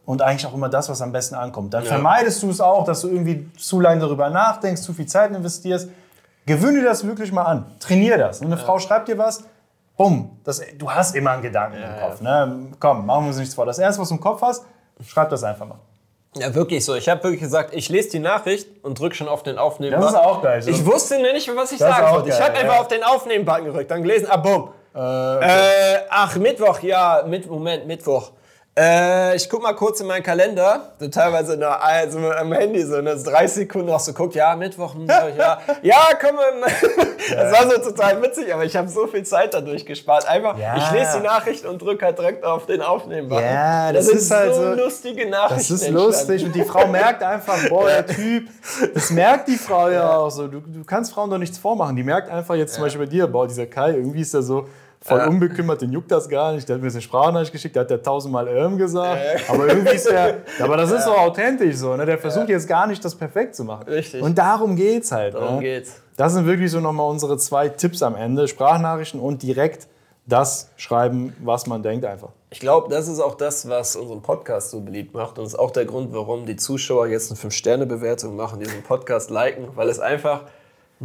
und 0.05 0.21
eigentlich 0.21 0.45
auch 0.45 0.53
immer 0.53 0.69
das, 0.69 0.89
was 0.89 1.01
am 1.01 1.13
besten 1.13 1.35
ankommt. 1.35 1.73
Dann 1.73 1.83
vermeidest 1.83 2.43
du 2.43 2.49
es 2.49 2.59
auch, 2.59 2.83
dass 2.83 3.01
du 3.01 3.07
irgendwie 3.07 3.49
zu 3.57 3.79
lange 3.79 4.01
darüber 4.01 4.29
nachdenkst, 4.29 4.81
zu 4.81 4.93
viel 4.93 5.05
Zeit 5.05 5.31
investierst. 5.31 5.87
Gewöhne 6.45 6.79
dir 6.79 6.85
das 6.85 7.07
wirklich 7.07 7.31
mal 7.31 7.43
an. 7.43 7.65
Trainier 7.79 8.17
das. 8.17 8.41
Und 8.41 8.47
eine 8.47 8.57
Frau 8.57 8.77
schreibt 8.77 9.07
dir 9.07 9.17
was, 9.17 9.45
bumm, 9.97 10.39
das, 10.43 10.61
du 10.77 10.91
hast 10.91 11.15
immer 11.15 11.31
einen 11.31 11.41
Gedanken 11.41 11.77
im 11.77 11.99
Kopf. 12.01 12.21
Ne? 12.21 12.67
Komm, 12.79 13.05
machen 13.05 13.25
wir 13.25 13.27
uns 13.29 13.37
nichts 13.37 13.55
vor. 13.55 13.65
Das 13.65 13.79
Erste, 13.79 14.01
was 14.01 14.09
du 14.09 14.15
im 14.15 14.21
Kopf 14.21 14.41
hast, 14.41 14.65
schreib 15.05 15.29
das 15.29 15.43
einfach 15.43 15.65
mal. 15.65 15.79
Ja, 16.35 16.53
wirklich 16.55 16.83
so. 16.83 16.95
Ich 16.95 17.07
habe 17.09 17.23
wirklich 17.23 17.41
gesagt, 17.41 17.75
ich 17.75 17.89
lese 17.89 18.09
die 18.09 18.19
Nachricht 18.19 18.67
und 18.83 18.99
drücke 18.99 19.15
schon 19.15 19.27
auf 19.27 19.43
den 19.43 19.57
Aufnehmen. 19.57 19.99
Das 20.01 20.13
ist 20.13 20.17
auch 20.17 20.41
geil. 20.41 20.61
So. 20.61 20.71
Ich 20.71 20.83
wusste 20.85 21.21
nicht, 21.21 21.47
was 21.55 21.71
ich 21.71 21.77
Das 21.77 21.95
sagen 21.95 22.11
wollte. 22.11 22.29
Ich 22.29 22.41
habe 22.41 22.53
einfach 22.53 22.75
ja. 22.75 22.81
auf 22.81 22.87
den 22.87 23.03
Aufnehmen-Button 23.03 23.65
gedrückt, 23.65 23.91
dann 23.91 24.01
gelesen, 24.01 24.27
ah, 24.29 24.37
bumm. 24.37 24.69
Äh, 24.95 25.99
ach, 26.09 26.35
Mittwoch, 26.37 26.79
ja, 26.81 27.23
mit, 27.27 27.49
Moment, 27.49 27.85
Mittwoch. 27.87 28.31
Äh, 28.75 29.35
ich 29.35 29.47
guck 29.49 29.61
mal 29.61 29.73
kurz 29.75 29.99
in 30.01 30.07
meinen 30.07 30.23
Kalender, 30.23 30.93
so 30.99 31.07
teilweise 31.07 31.55
na, 31.57 31.75
also 31.77 32.17
am 32.17 32.51
Handy, 32.53 32.81
so 32.81 32.99
ne, 33.01 33.15
so 33.15 33.29
30 33.29 33.53
Sekunden 33.53 33.85
noch 33.89 33.99
so 33.99 34.13
guckt, 34.13 34.33
ja, 34.33 34.55
Mittwoch, 34.55 34.95
Mittwoch 34.95 35.29
ja, 35.37 35.59
ja, 35.83 35.97
komm, 36.19 36.37
das 37.35 37.51
war 37.53 37.69
so 37.69 37.91
total 37.91 38.19
witzig, 38.23 38.51
aber 38.51 38.65
ich 38.65 38.75
habe 38.75 38.87
so 38.89 39.05
viel 39.05 39.21
Zeit 39.23 39.53
dadurch 39.53 39.85
gespart. 39.85 40.27
Einfach, 40.27 40.57
Ja. 40.57 40.75
ich 40.75 40.89
lese 40.91 41.17
die 41.19 41.23
Nachricht 41.23 41.65
und 41.67 41.83
drücke 41.83 42.03
halt 42.03 42.17
direkt 42.17 42.43
auf 42.43 42.65
den 42.65 42.81
Aufnehmen-Button. 42.81 43.43
Ja, 43.43 43.87
Da 43.91 43.93
das 43.93 44.07
sind 44.07 44.17
ist 44.17 44.31
halt 44.31 44.55
so 44.55 44.73
lustige 44.73 45.29
Nachrichten. 45.29 45.55
Das 45.55 45.69
ist 45.69 45.89
lustig 45.89 46.43
und 46.43 46.55
die 46.55 46.63
Frau 46.63 46.87
merkt 46.87 47.21
einfach, 47.21 47.69
boah, 47.69 47.85
der 47.87 48.07
Typ, 48.07 48.47
das 48.95 49.11
merkt 49.11 49.49
die 49.49 49.57
Frau 49.57 49.89
ja 49.89 50.17
auch 50.17 50.31
so. 50.31 50.47
Du, 50.47 50.61
du 50.61 50.83
kannst 50.83 51.13
Frauen 51.13 51.29
doch 51.29 51.37
nichts 51.37 51.59
vormachen. 51.59 51.95
Die 51.95 52.03
merkt 52.03 52.27
einfach 52.27 52.55
jetzt 52.55 52.73
zum 52.73 52.83
Beispiel 52.85 53.05
bei 53.05 53.11
dir, 53.11 53.27
boah, 53.27 53.47
dieser 53.47 53.67
Kai, 53.67 53.91
irgendwie 53.91 54.21
ist 54.21 54.33
er 54.33 54.41
so 54.41 54.67
voll 55.03 55.21
unbekümmert, 55.21 55.81
den 55.81 55.91
juckt 55.91 56.11
das 56.11 56.29
gar 56.29 56.53
nicht. 56.53 56.67
Der 56.67 56.75
hat 56.75 56.81
mir 56.81 56.89
eine 56.89 57.01
Sprachnachricht 57.01 57.51
geschickt, 57.51 57.75
der 57.75 57.81
hat 57.81 57.91
ja 57.91 57.97
tausendmal 57.97 58.47
Irm 58.47 58.77
gesagt. 58.77 59.19
Aber 59.49 59.67
irgendwie 59.67 59.95
ist 59.95 60.05
er, 60.07 60.37
aber 60.59 60.77
das 60.77 60.91
ist 60.91 61.03
so 61.03 61.11
authentisch 61.11 61.75
so, 61.75 61.95
ne? 61.95 62.05
Der 62.05 62.17
versucht 62.17 62.49
jetzt 62.49 62.67
gar 62.67 62.87
nicht, 62.87 63.03
das 63.03 63.13
perfekt 63.13 63.55
zu 63.55 63.65
machen. 63.65 63.83
Richtig. 63.87 64.21
Und 64.21 64.37
darum 64.37 64.75
geht's 64.75 65.11
halt. 65.11 65.33
Darum 65.33 65.55
ne? 65.55 65.61
geht's. 65.61 66.01
Das 66.15 66.33
sind 66.33 66.45
wirklich 66.45 66.71
so 66.71 66.79
nochmal 66.79 67.09
unsere 67.09 67.37
zwei 67.37 67.69
Tipps 67.69 68.01
am 68.01 68.15
Ende. 68.15 68.47
Sprachnachrichten 68.47 69.19
und 69.19 69.43
direkt 69.43 69.87
das 70.25 70.69
schreiben, 70.77 71.35
was 71.39 71.67
man 71.67 71.83
denkt 71.83 72.05
einfach. 72.05 72.29
Ich 72.49 72.59
glaube, 72.59 72.89
das 72.89 73.07
ist 73.07 73.19
auch 73.19 73.35
das, 73.35 73.67
was 73.67 73.95
unseren 73.95 74.21
Podcast 74.21 74.69
so 74.69 74.79
beliebt 74.79 75.13
macht. 75.13 75.37
Und 75.37 75.45
ist 75.45 75.59
auch 75.59 75.71
der 75.71 75.85
Grund, 75.85 76.13
warum 76.13 76.45
die 76.45 76.55
Zuschauer 76.55 77.07
jetzt 77.07 77.31
eine 77.31 77.39
5-Sterne-Bewertung 77.39 78.35
machen, 78.35 78.59
diesen 78.59 78.83
Podcast 78.83 79.31
liken, 79.31 79.69
weil 79.75 79.89
es 79.89 79.99
einfach 79.99 80.43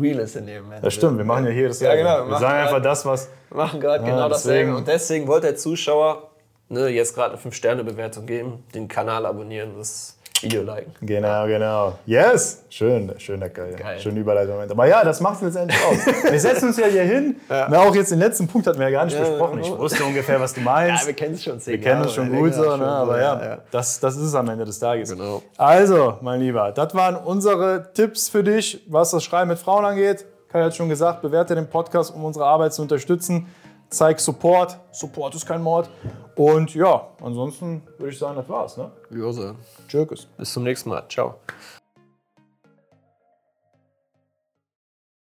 real 0.01 0.19
ist 0.21 0.37
in 0.37 0.47
dem 0.47 0.65
Moment. 0.65 0.85
Das 0.85 0.95
stimmt, 0.95 1.19
wir 1.19 1.25
machen 1.25 1.45
ja 1.47 1.51
hier 1.51 1.69
das 1.69 1.81
Ja, 1.81 1.95
genau, 1.95 2.25
wir 2.27 2.31
Wir 2.31 2.39
sagen 2.39 2.59
einfach 2.59 2.73
grad- 2.73 2.85
das, 2.85 3.07
was. 3.07 3.29
Wir 3.51 3.57
machen 3.57 3.81
gerade 3.81 4.05
Ja, 4.05 4.11
genau 4.11 4.29
dasselbe. 4.29 4.57
deswegen- 4.59 4.77
Und 4.77 4.89
deswegen 4.89 5.27
wollte 5.29 5.47
der 5.49 5.57
Zuschauer 5.57 6.25
ne, 6.71 6.89
jetzt 6.89 7.15
gerade 7.15 7.31
eine 7.33 7.39
5-Sterne-Bewertung 7.39 8.27
geben, 8.27 8.63
den 8.75 8.89
Kanal 8.89 9.25
abonnieren, 9.25 9.71
das 9.79 10.18
Video 10.43 10.63
liken. 10.63 10.93
Genau, 11.01 11.47
genau. 11.47 11.99
Yes! 12.07 12.63
Schön, 12.69 13.13
schön, 13.19 13.41
der 13.41 13.51
Geil. 13.51 13.75
Geil. 13.75 13.99
Schöne 13.99 14.21
Überleitung. 14.21 14.55
Aber 14.71 14.87
ja, 14.87 15.05
das 15.05 15.21
macht 15.21 15.37
es 15.37 15.43
letztendlich 15.43 15.81
aus. 15.85 16.07
Wir 16.31 16.39
setzen 16.39 16.69
uns 16.69 16.77
ja 16.77 16.87
hier 16.87 17.03
hin. 17.03 17.37
Na, 17.49 17.81
auch 17.81 17.95
jetzt 17.95 18.13
den 18.13 18.21
letzten 18.21 18.47
Punkt 18.47 18.67
hatten 18.69 18.79
wir 18.79 18.89
ja 18.89 18.99
gar 18.99 19.05
nicht 19.05 19.19
Ja, 19.19 19.25
besprochen. 19.29 19.61
Ich 19.61 19.69
ja. 19.69 19.79
wusste 19.79 20.05
ungefähr, 20.05 20.41
was 20.41 20.55
du 20.55 20.61
meinst. 20.61 21.03
Ja, 21.03 21.07
wir 21.09 21.15
kennen 21.15 21.35
es 21.35 21.43
schon 21.43 21.59
zehn 21.59 21.73
Wir 21.73 21.81
kennen 21.81 22.05
es 22.05 22.15
schon 22.15 22.31
gut 22.31 22.55
so, 22.55 22.63
ne? 22.63 22.69
schon 22.69 22.83
aber 22.83 23.15
so, 23.15 23.19
ja, 23.19 23.59
Das, 23.71 23.99
das 23.99 24.17
ist 24.17 24.23
es 24.23 24.35
am 24.35 24.49
Ende 24.49 24.65
des 24.65 24.79
Tages. 24.79 25.11
Genau. 25.11 25.43
Also, 25.57 26.19
mein 26.21 26.41
Lieber, 26.41 26.71
das 26.73 26.95
waren 26.95 27.17
unsere 27.17 27.91
Tipps 27.93 28.29
für 28.29 28.45
dich, 28.45 28.85
was 28.87 29.11
das 29.11 29.25
Schreiben 29.25 29.49
mit 29.49 29.59
Frauen 29.59 29.85
angeht. 29.85 30.25
Kai 30.51 30.63
hat 30.63 30.75
schon 30.77 30.89
gesagt, 30.89 31.21
bewerte 31.21 31.55
den 31.55 31.69
Podcast, 31.69 32.15
um 32.15 32.25
unsere 32.25 32.47
Arbeit 32.47 32.73
zu 32.73 32.83
unterstützen. 32.83 33.47
Zeig 33.91 34.21
Support. 34.21 34.79
Support 34.93 35.35
ist 35.35 35.47
kein 35.47 35.63
Mord. 35.63 35.89
Und 36.37 36.75
ja, 36.75 37.09
ansonsten 37.23 37.83
würde 37.99 38.13
ich 38.13 38.19
sagen, 38.19 38.37
das 38.37 38.49
war's. 38.49 38.77
Ne? 38.77 38.91
Ja, 39.11 39.33
so. 39.33 39.55
Tschüss. 39.89 40.27
Bis 40.37 40.53
zum 40.53 40.65
nächsten 40.65 40.91
Mal. 40.91 41.05
Ciao. 41.09 41.37